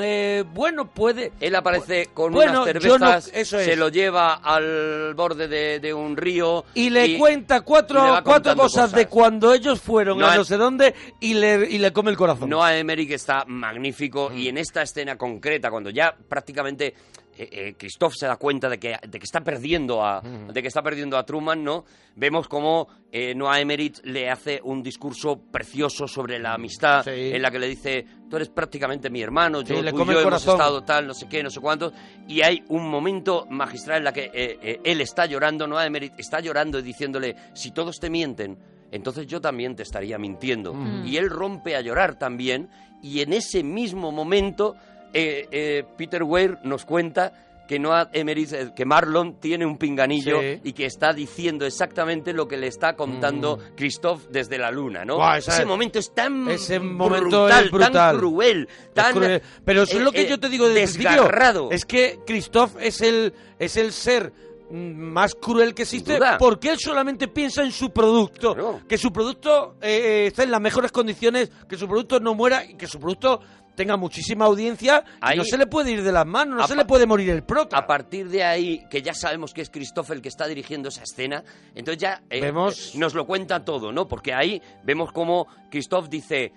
[0.00, 1.32] eh, bueno, puede...
[1.40, 5.94] Él aparece con Bueno, unas no- cervezas, eso se lo lleva al borde de, de
[5.94, 10.36] un río Y le cuenta cuatro, le cuatro cosas, de cuando ellos fueron No a
[10.36, 12.48] no sé dónde y le, y le come el corazón.
[12.50, 14.38] Noah Emmerich está magnífico Mm.
[14.38, 16.94] y en esta escena concreta, cuando ya prácticamente
[17.38, 20.68] eh, eh, Christoph se da cuenta de que, de que está perdiendo a de que
[20.68, 21.84] está perdiendo a Truman, ¿no?
[22.16, 27.10] Vemos cómo eh, Noah Emmerich le hace un discurso precioso sobre la amistad, Sí.
[27.32, 30.06] en la que le dice tú eres prácticamente mi hermano, Sí, yo le tú y
[30.06, 31.92] yo el hemos estado tal, no sé qué, no sé cuánto,
[32.26, 36.12] y hay un momento magistral en la que eh, eh, él está llorando, Noah Emmerich
[36.18, 38.58] está llorando y diciéndole si todos te mienten
[38.90, 40.72] entonces yo también te estaría mintiendo.
[40.72, 41.06] Mm.
[41.06, 42.70] Y él rompe a llorar también,
[43.02, 44.76] y en ese mismo momento
[45.12, 47.32] eh, eh, Peter Weir nos cuenta
[47.68, 50.60] que Noah Emmerich, eh, que Marlon tiene un pinganillo Sí.
[50.64, 55.18] y que está diciendo exactamente lo que le está contando Christoph desde la luna, ¿no?
[55.18, 55.36] Mm.
[55.36, 57.92] Ese es- momento es tan ese momento brutal, es brutal.
[57.92, 59.42] tan cruel, Es tan cruel.
[59.66, 61.68] Pero eso es eh, lo que eh, yo te digo desde desgarrado.
[61.70, 64.32] Es que Christoph es el, es el ser
[64.70, 68.54] mm, más cruel que existe porque él solamente piensa en su producto.
[68.54, 68.80] Claro.
[68.88, 72.76] Que su producto eh, esté en las mejores condiciones, que su producto no muera y
[72.76, 73.40] que su producto
[73.78, 75.02] tenga muchísima audiencia
[75.32, 77.30] y no se le puede ir de las manos, no A se le puede morir
[77.30, 77.78] el prota.
[77.78, 81.02] A partir de ahí, que ya sabemos que es Christoph el que está dirigiendo esa
[81.04, 81.42] escena,
[81.74, 84.06] entonces ya eh, Vemos- eh, nos lo cuenta todo, ¿no?
[84.06, 86.52] Porque ahí vemos como Christoph dice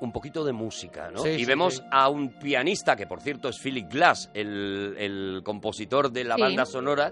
[0.00, 1.20] un poquito de música, ¿no?
[1.22, 1.82] Sí, y sí, vemos sí.
[1.90, 6.42] a un pianista, que por cierto es Philip Glass, el, el compositor de la Sí.
[6.42, 7.10] banda sonora,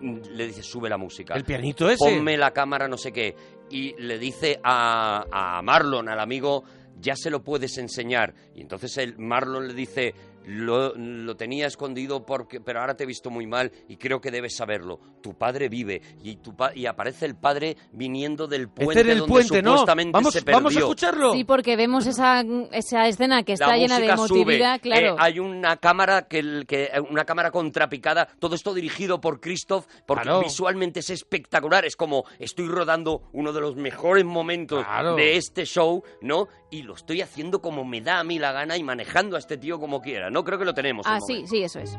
[0.00, 1.34] mm, le dice, sube la música.
[1.34, 2.04] El pianito ese.
[2.04, 3.36] Ponme la cámara, no sé qué.
[3.70, 6.64] Y le dice a, a Marlon, al amigo,
[7.00, 8.34] ya se lo puedes enseñar.
[8.54, 10.14] Y entonces el Marlon le dice,
[10.46, 14.30] lo, lo tenía escondido porque, pero ahora te he visto muy mal y creo que
[14.30, 15.00] debes saberlo.
[15.22, 19.18] Tu padre vive y, tu pa- y aparece el padre viniendo del puente este el
[19.20, 19.70] donde puente, ¿no?
[19.72, 20.56] supuestamente Vamos, se perdió.
[20.58, 21.32] vamos a escucharlo.
[21.32, 22.42] Sí, porque vemos esa,
[22.72, 24.14] esa escena que está La llena de sube.
[24.14, 25.14] emotividad, claro.
[25.14, 29.86] Eh, hay una cámara que, el- que una cámara contrapicada, todo esto dirigido por Christoph,
[30.06, 30.40] porque Claro.
[30.42, 35.14] visualmente es espectacular, es como estoy rodando uno de los mejores momentos Claro.
[35.16, 36.48] de este show, ¿no?
[36.70, 39.56] Y lo estoy haciendo como me da a mí la gana y manejando a este
[39.58, 40.33] tío como quiera, ¿no?
[40.42, 41.06] Creo que lo tenemos.
[41.06, 41.96] ah, sí, sí, eso es.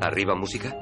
[0.00, 0.74] ¿Arriba música?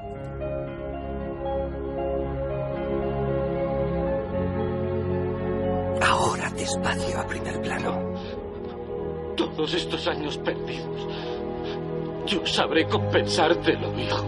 [6.02, 8.14] Ahora despacio a primer plano.
[9.36, 11.08] Todos estos años perdidos.
[12.26, 14.24] Yo sabré compensártelo, hijo.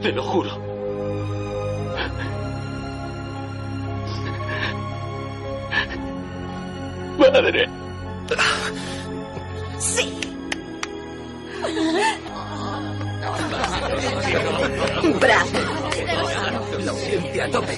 [0.00, 0.50] Te lo juro.
[7.18, 7.68] Madre.
[9.78, 10.31] Sí.
[15.20, 15.50] Bravo.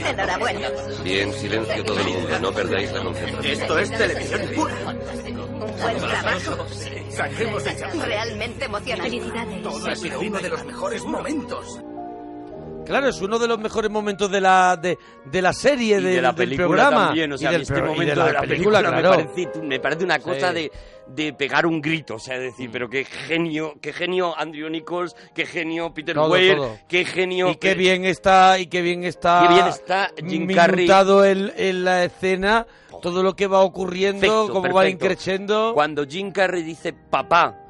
[0.09, 0.69] Enhorabuena.
[1.03, 2.39] Bien, silencio todo el mundo.
[2.41, 3.61] No perdáis la concentración.
[3.61, 4.75] Esto es televisión pura.
[5.83, 6.67] Buen trabajo.
[7.11, 8.03] Saquemos champán.
[8.07, 9.23] Realmente emocionante.
[9.91, 11.81] Ha sido uno de los mejores momentos.
[12.85, 16.15] Claro, es uno de los mejores momentos de la de, de la serie, y del,
[16.17, 17.07] de la del película programa.
[17.07, 18.97] también, o sea, y del este y momento de de la película, claro.
[18.97, 20.55] me, parece, me parece una cosa Sí.
[20.55, 20.73] de,
[21.07, 25.45] de pegar un grito, o sea, decir, pero qué genio, qué genio Andrew Nichols, qué
[25.47, 26.79] genio Peter Todo, Weir, todo.
[26.89, 27.51] qué genio...
[27.51, 30.77] Y qué bien está, y qué bien está, Qué bien está Jim Carrey.
[30.87, 32.67] minutado en, en la escena,
[33.01, 35.73] todo lo que va ocurriendo, Perfecto, cómo va increciendo.
[35.75, 37.67] Cuando Jim Carrey dice papá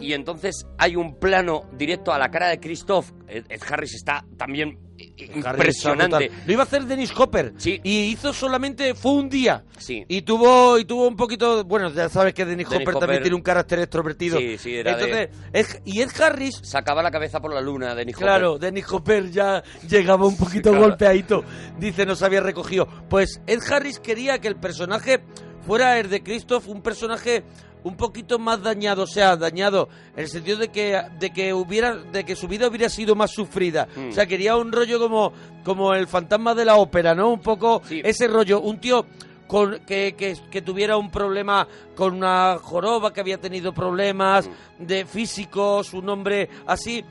[0.00, 4.78] y entonces hay un plano directo a la cara de Christoph, Ed, Harris está también
[5.26, 6.30] impresionante.
[6.46, 7.54] Lo iba a hacer Dennis Hopper.
[7.64, 9.64] Y hizo solamente, fue un día.
[9.78, 10.04] Sí.
[10.08, 13.22] Y tuvo, y tuvo un poquito, bueno, ya sabes que Dennis, Dennis Hopper, Hopper- también
[13.22, 14.38] tiene un carácter extrovertido.
[14.38, 17.94] Sí, sí, era de- Entonces, Ed- y Ed Harris, Sacaba la cabeza por la luna,
[17.94, 18.26] Dennis Hopper.
[18.26, 20.86] claro, Dennis Hopper ya llegaba un poquito Claro.
[20.86, 21.44] golpeadito.
[21.78, 22.86] Dice, no se había recogido.
[23.08, 25.20] Pues Ed Harris quería que el personaje
[25.66, 27.44] fuera el de Christoph, un personaje
[27.84, 31.94] un poquito más dañado, o sea, dañado en el sentido de que de que hubiera
[31.94, 33.88] de que su vida hubiera sido más sufrida.
[33.96, 34.08] Mm.
[34.10, 35.32] O sea, quería un rollo como
[35.64, 37.30] como el fantasma de la ópera, ¿no?
[37.30, 39.06] Un poco ese rollo, un tío
[39.46, 44.48] con, que, que, que tuviera un problema con una joroba, que había tenido problemas
[44.78, 44.86] Mm.
[44.86, 47.04] de físicos, un hombre así,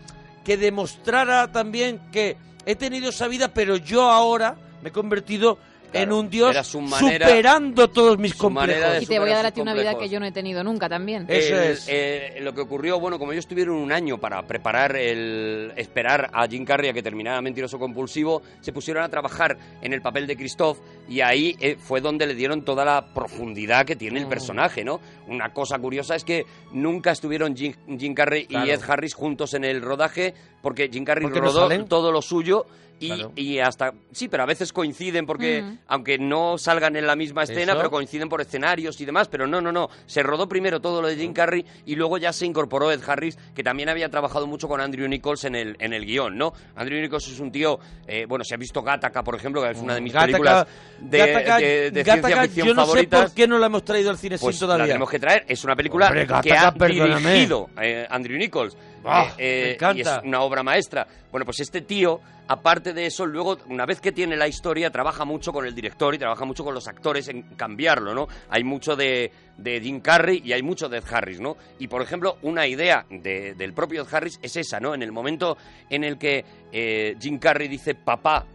[0.44, 5.58] que demostrara también que he tenido esa vida, pero yo ahora me he convertido
[5.94, 9.02] en un dios era su manera- superando todos mis complejos.
[9.02, 10.88] Y te voy a dar a ti una vida que yo no he tenido nunca
[10.90, 11.26] también.
[11.30, 11.86] Eso El- es.
[11.90, 15.72] eh, lo que ocurrió, bueno, como ellos tuvieron un año para preparar el.
[15.76, 20.02] esperar a Jim Carrey a que terminara Mentiroso Compulsivo, se pusieron a trabajar en el
[20.02, 20.78] papel de Christoph
[21.08, 24.24] y ahí eh, fue donde le dieron toda la profundidad que tiene Mm.
[24.24, 25.00] el personaje, ¿no?
[25.28, 28.66] Una cosa curiosa es que nunca estuvieron Jim, Jim Carrey Claro.
[28.68, 31.88] y Ed Harris juntos en el rodaje porque Jim Carrey no rodó salen.
[31.88, 32.66] todo lo suyo.
[33.00, 33.32] Y, Claro.
[33.36, 37.74] y hasta sí pero a veces coinciden porque aunque no salgan en la misma escena
[37.74, 37.78] Eso.
[37.78, 39.88] pero coinciden por escenarios y demás, pero no, no, no.
[40.08, 43.38] Se rodó primero todo lo de Jim Carrey y luego ya se incorporó Ed Harris,
[43.54, 46.54] que también había trabajado mucho con Andrew Nichols en el, en el guion, ¿no?
[46.76, 49.78] Andrew Nichols es un tío, eh, bueno, se ha visto Gattaca, por ejemplo, que es
[49.78, 50.68] una de mis Gattaca- películas
[51.00, 53.22] de, Gattaca- de- de Gattaca, ciencia ficción yo no sé favoritas.
[53.26, 54.94] por qué no la hemos traído al cine Pues sin la todavía.
[54.94, 55.46] tenemos que traer.
[55.48, 57.32] Es una película Hombre, que ha perdóname.
[57.32, 58.76] dirigido eh, Andrew Nichols.
[59.06, 59.98] Ah, Eh, me eh, encanta.
[59.98, 61.08] Y es una obra maestra.
[61.32, 65.24] Bueno, pues este tío, aparte de eso, luego, una vez que tiene la historia, trabaja
[65.26, 68.28] mucho con el director y trabaja mucho con los actores en cambiarlo, ¿no?
[68.50, 71.56] Hay mucho de, de Jim Carrey y hay mucho de Ed Harris, ¿no?
[71.80, 74.94] Y, por ejemplo, una idea de- del propio Ed Harris es esa, ¿no?
[74.94, 75.58] En el momento
[75.90, 78.46] en el que eh, Jim Carrey dice papá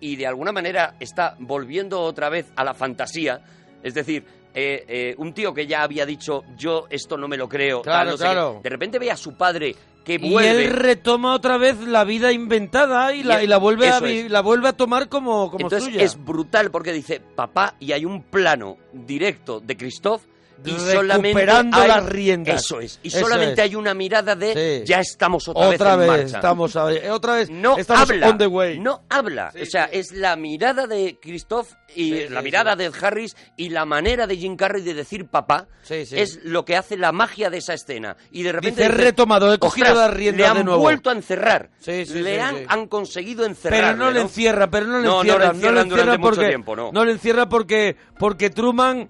[0.00, 3.40] y de alguna manera está volviendo otra vez a la fantasía.
[3.82, 4.24] Es decir,
[4.54, 7.82] eh, eh, un tío que ya había dicho, yo esto no me lo creo.
[7.82, 8.30] tal, Claro, no sé qué".
[8.30, 8.60] claro.
[8.62, 9.74] De repente ve a su padre
[10.04, 10.64] que Y vuelve.
[10.66, 14.30] él retoma otra vez la vida inventada y, Y la, y la vuelve a es.
[14.30, 16.02] la vuelve a tomar como, como Entonces suya.
[16.04, 20.22] es brutal porque dice papá y hay un plano directo de Christoph
[20.64, 22.62] y solamente hay- las riendas.
[22.64, 22.98] Eso es.
[23.02, 23.68] Y Eso solamente es.
[23.70, 24.86] hay una mirada de Sí.
[24.86, 26.36] ya estamos otra, otra vez en vez marcha.
[26.38, 28.78] estamos a- otra vez no estamos habla, on the way.
[28.78, 29.52] no habla.
[29.60, 34.26] o sea, es la mirada de Christoph y la mirada de Harris y la manera
[34.26, 38.16] de Jim Carrey de decir papá es lo que hace la magia de esa escena.
[38.32, 40.80] Y de repente Dice, "He retomado, he cogido "Ostras, las riendas le han de nuevo".
[40.80, 41.70] vuelto a encerrar.
[41.86, 43.80] Le han, han conseguido encerrar.
[43.94, 47.04] pero no le encierra, pero no le No, no le encierra, durante mucho tiempo, no.
[47.04, 49.08] le encierra porque porque Truman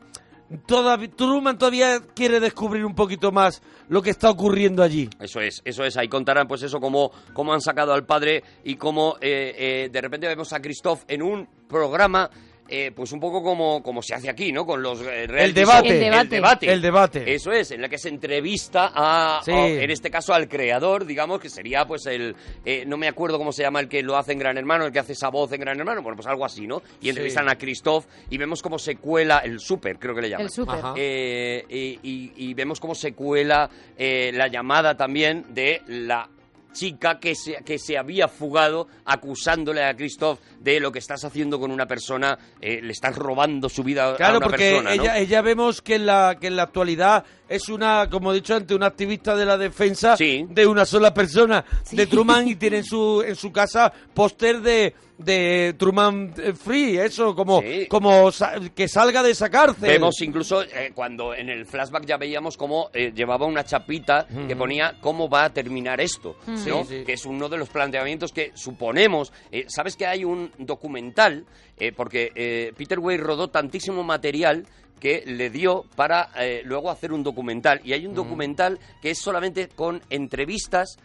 [1.16, 5.08] Truman todavía quiere descubrir un poquito más lo que está ocurriendo allí.
[5.18, 5.96] Eso es, eso es.
[5.96, 10.00] Ahí contarán, pues eso, cómo, cómo han sacado al padre y cómo eh, eh, de
[10.00, 12.30] repente vemos a Christoph en un programa,
[12.68, 14.64] eh, pues un poco como, como se hace aquí, ¿no?
[14.66, 15.44] Con los eh, debate.
[15.44, 15.88] El debate.
[15.88, 16.00] El
[16.30, 16.72] debate.
[16.72, 17.34] El debate.
[17.34, 19.50] Eso es, en la que se entrevista a, Sí.
[19.52, 22.34] a- en este caso, al creador, digamos, que sería pues el,
[22.64, 24.92] eh, no me acuerdo cómo se llama el que lo hace en Gran Hermano, el
[24.92, 26.82] que hace esa voz en Gran Hermano, bueno, pues algo así, ¿no?
[27.00, 30.46] Y entrevistan a Christoph y vemos cómo se cuela, el súper, creo que le llaman.
[30.46, 30.74] El súper.
[30.76, 30.94] Ajá.
[30.96, 36.28] Eh, y, y- y vemos cómo se cuela eh, la llamada también de la
[36.74, 41.58] chica que se, que se había fugado acusándole a Christoph de lo que estás haciendo
[41.58, 45.02] con una persona, eh, le estás robando su vida a Claro, porque persona, ¿no?
[45.02, 48.54] ella, ella vemos que en la que en la actualidad es una, como he dicho
[48.54, 50.46] antes, una activista de la defensa Sí.
[50.48, 54.94] de una sola persona, de Truman, y tiene en su, en su casa póster de,
[55.18, 57.86] de Truman eh, Free, eso, como, Sí.
[57.88, 59.88] como sa- que salga de esa cárcel.
[59.90, 64.56] Vemos incluso eh, cuando en el flashback ya veíamos cómo eh, llevaba una chapita que
[64.56, 66.56] ponía cómo va a terminar esto, ¿no?
[66.56, 67.04] Sí, sí.
[67.04, 69.32] que es uno de los planteamientos que suponemos.
[69.52, 71.44] eh, Sabes que hay un documental,
[71.76, 74.64] Eh, porque eh, Peter Weir rodó tantísimo material
[75.04, 77.82] que le dio para eh, luego hacer un documental.
[77.84, 80.96] Y hay un documental que es solamente con entrevistas,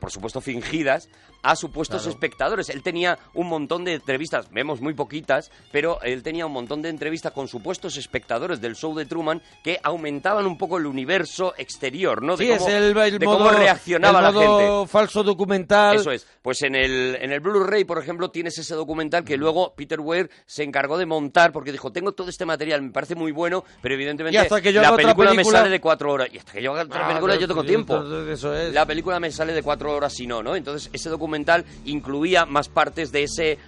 [0.00, 1.08] por supuesto fingidas,
[1.46, 2.68] a supuestos espectadores.
[2.70, 6.88] Él tenía un montón de entrevistas, vemos muy poquitas, pero él tenía un montón de
[6.88, 12.22] entrevistas con supuestos espectadores del show de Truman que aumentaban un poco el universo exterior,
[12.22, 12.36] ¿no?
[12.36, 14.90] De Sí, cómo, es el, el de modo, cómo reaccionaba el la modo gente.
[14.92, 15.96] falso documental.
[15.96, 16.26] Eso es.
[16.42, 20.28] Pues en el, en el Blu-ray, por ejemplo, tienes ese documental que luego Peter Weir
[20.46, 23.94] se encargó de montar porque dijo, tengo todo este material, me parece muy bueno, pero
[23.94, 26.28] evidentemente hasta que yo la otra película, me película- sale de cuatro horas.
[26.32, 28.02] Y hasta que yo haga otra Ah, película yo tengo tiempo.
[28.28, 28.72] Eso es.
[28.74, 30.56] La película me sale de cuatro horas si no, ¿no?
[30.56, 31.35] Entonces ese documental
[31.84, 33.58] incluía más partes de ese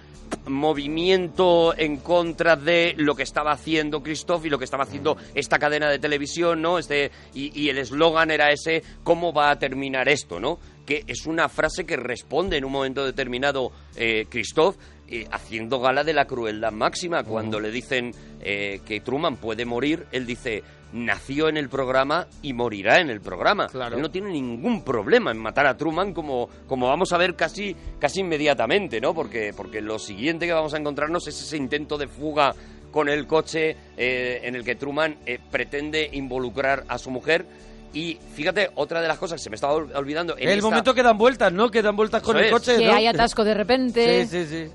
[0.47, 5.59] movimiento en contra de lo que estaba haciendo Christoph y lo que estaba haciendo esta
[5.59, 6.77] cadena de televisión, ¿no?
[6.79, 10.59] Este, y, y el eslogan era ese, ¿cómo va a terminar esto, no?
[10.85, 14.75] Que es una frase que responde en un momento determinado eh, Christoph
[15.07, 17.23] eh, haciendo gala de la crueldad máxima.
[17.23, 20.63] Cuando le dicen eh, que Truman puede morir, él dice,
[20.93, 23.67] nació en el programa y morirá en el programa.
[23.67, 23.95] Claro.
[23.95, 27.75] Él no tiene ningún problema en matar a Truman como, como vamos a ver casi,
[27.99, 29.13] casi inmediatamente, ¿no?
[29.13, 32.53] Porque, porque lo siguiente que vamos a encontrarnos es ese intento de fuga
[32.91, 37.45] con el coche eh, en el que Truman eh, pretende involucrar a su mujer.
[37.93, 40.35] Y fíjate, otra de las cosas que se me estaba ol- olvidando.
[40.37, 41.69] en el esta- momento que dan vueltas, ¿no?
[41.71, 42.51] Que dan vueltas con Eso el es.
[42.51, 42.77] coche.
[42.77, 42.93] Que ¿no?
[42.93, 44.25] hay atasco de repente.
[44.27, 44.71] Sí, sí, sí.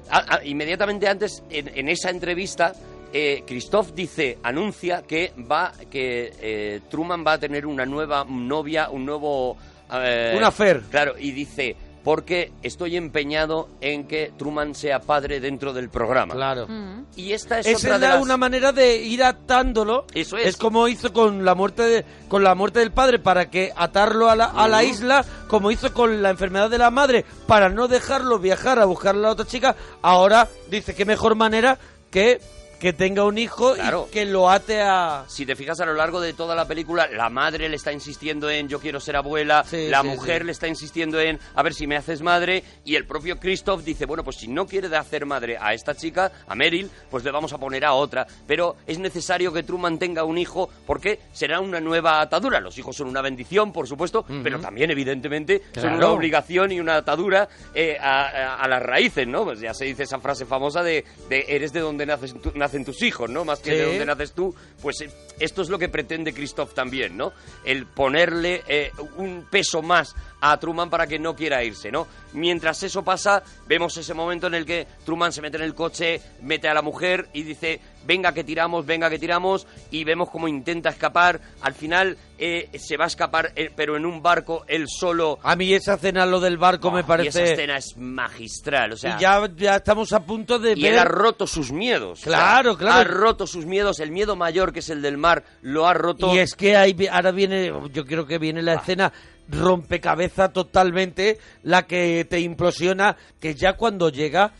[0.49, 2.73] Inmediatamente antes, en, en esa entrevista,
[3.15, 8.91] eh, Christoph dice, anuncia que va, que eh, Truman va a tener una nueva novia,
[8.91, 9.57] un nuevo...
[9.93, 10.83] eh, Un affair.
[10.91, 16.35] Claro, y dice, porque estoy empeñado en que Truman sea padre dentro del programa.
[16.35, 16.67] Claro.
[16.69, 17.05] Mm.
[17.17, 18.23] Y esta es Esa otra es de la- las...
[18.23, 20.05] una manera de ir atándolo.
[20.13, 20.57] Eso es.
[20.59, 24.37] como hizo con la muerte de, con la muerte del padre para que atarlo a
[24.37, 24.87] la, a la Ujú.
[24.91, 29.15] isla, como hizo con la enfermedad de la madre para no dejarlo viajar a buscar
[29.15, 29.75] a la otra chica.
[30.03, 31.79] Ahora dice que mejor manera
[32.11, 32.39] que
[32.85, 34.09] que tenga un hijo Claro.
[34.11, 37.09] y que lo ate a Si te fijas a lo largo de toda la película,
[37.11, 40.45] la madre le está insistiendo en yo quiero ser abuela, Sí, la sí, mujer sí.
[40.49, 44.05] le está insistiendo en a ver si me haces madre y el propio Christoph dice,
[44.05, 47.31] bueno, pues si no quiere de hacer madre a esta chica, a Meryl, pues le
[47.31, 51.61] vamos a poner a otra, pero es necesario que Truman tenga un hijo porque será
[51.61, 52.61] una nueva atadura.
[52.61, 55.97] Los hijos son una bendición, por supuesto, pero también evidentemente son Claro.
[55.97, 59.45] una obligación y una atadura eh, a, a- a las raíces, ¿no?
[59.45, 62.85] Pues ya se dice esa frase famosa de, de eres de donde naces tu- nacen
[62.85, 63.45] tus hijos, ¿no?
[63.45, 63.91] Más que de Sí.
[63.91, 67.33] donde naces tú, pues eh, esto es lo que pretende Christoph también, ¿no?
[67.65, 72.07] El ponerle eh, un peso más a Truman para que no quiera irse, ¿no?
[72.33, 76.21] Mientras eso pasa, vemos ese momento en el que Truman se mete en el coche,
[76.43, 80.49] mete a la mujer y dice, venga que tiramos, venga que tiramos, y vemos cómo
[80.49, 81.41] intenta escapar.
[81.63, 85.39] Al final eh, se va a escapar, eh, pero en un barco, él solo.
[85.43, 88.93] a mí esa escena lo del barco me Oh, Y esa parece escena es magistral,
[88.93, 89.17] o sea...
[89.17, 92.21] y ya, ya estamos a punto de Y ver él ha roto sus miedos.
[92.21, 92.99] o sea, Claro, claro.
[93.01, 94.01] Ha roto sus miedos.
[94.01, 96.35] El miedo mayor, que es el del mar, lo ha roto.
[96.35, 98.63] Y es que ahí ahora viene, yo creo que viene Ah.
[98.65, 99.13] la escena
[99.49, 104.53] rompecabeza totalmente, la que te implosiona, que ya cuando llega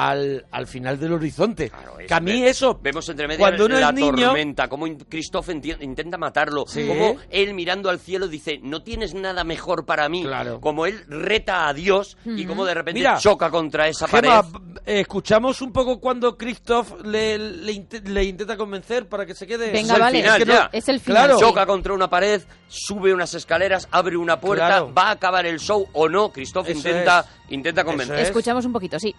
[0.00, 1.70] al, al final del horizonte.
[1.70, 4.26] Claro, es- que a mí ve- eso, Vemos entre medio cuando uno la es niño,
[4.28, 6.86] tormenta, cómo Christoph intenta matarlo, Sí.
[6.86, 10.22] como él mirando al cielo dice, no tienes nada mejor para mí.
[10.22, 10.60] Claro.
[10.60, 14.80] Como él reta a Dios y como de repente Mira, choca contra esa Gemma, pared.
[14.86, 19.48] eh, escuchamos un poco cuando Christoph le, le, inte- le intenta convencer para que se
[19.48, 19.72] quede.
[19.72, 20.20] Venga, el vale.
[20.22, 20.70] final, que no- ya.
[20.72, 21.24] Es el final.
[21.26, 21.40] Claro.
[21.40, 24.94] Choca contra una pared, sube unas escaleras, abre una puerta, Claro.
[24.96, 26.30] va a acabar el show o no.
[26.30, 27.52] Christoph Eso intenta, es.
[27.52, 28.20] intenta convencer.
[28.20, 28.28] Es.
[28.28, 29.12] Escuchamos un poquito, sí.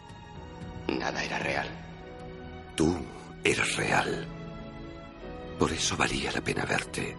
[0.89, 1.67] Nada era real.
[2.75, 2.95] Tú
[3.43, 4.27] eras real.
[5.57, 7.15] Por eso valía la pena verte.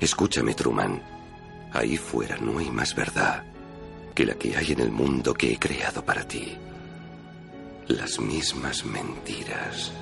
[0.00, 1.02] Escúchame, Truman.
[1.72, 3.44] Ahí fuera no hay más verdad
[4.14, 6.56] que la que hay en el mundo que he creado para ti.
[7.88, 9.92] Las mismas mentiras.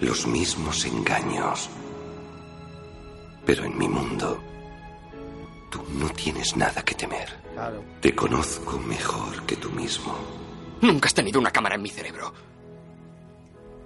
[0.00, 1.70] Los mismos engaños.
[3.46, 4.40] Pero en mi mundo,
[5.70, 7.28] tú no tienes nada que temer.
[7.54, 7.82] Claro.
[8.00, 10.41] Te conozco mejor que tú mismo.
[10.82, 12.32] Nunca has tenido una cámara en mi cerebro.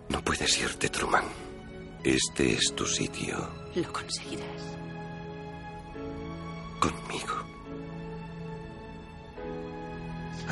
[0.09, 1.25] No puedes irte, Truman.
[2.05, 3.37] Este es tu sitio
[3.75, 4.47] Lo conseguirás.
[6.81, 7.35] conmigo.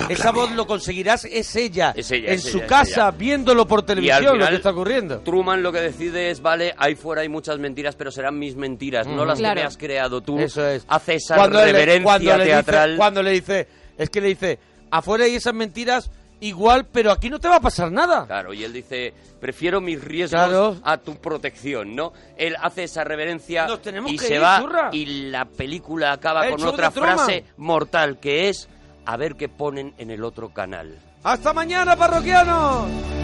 [0.08, 1.92] Esa voz lo conseguirás, es ella.
[1.96, 3.10] Es ella, en es su ella, casa, ella.
[3.12, 5.20] viéndolo por televisión, lo que está ocurriendo.
[5.20, 9.06] Truman lo que decide es, vale, ahí fuera hay muchas mentiras, pero serán mis mentiras,
[9.06, 9.54] no las Claro.
[9.54, 10.38] que me has creado tú.
[10.40, 10.84] Eso es.
[10.88, 12.90] Hace esa Cuando le- reverencia le teatral.
[12.90, 14.58] Dice, cuando le dice, es que le dice,
[14.90, 16.10] afuera hay esas mentiras
[16.46, 18.26] igual, pero aquí no te va a pasar nada.
[18.26, 20.76] Claro, y él dice, prefiero mis riesgos Claro.
[20.84, 22.12] a tu protección, ¿no?
[22.36, 24.88] Él hace esa reverencia Nos tenemos y que se ir, va churra.
[24.92, 28.68] y la película acaba El con otra frase mortal que es
[29.06, 30.98] a ver qué ponen en el otro canal.
[31.22, 33.23] ¡Hasta mañana, parroquianos!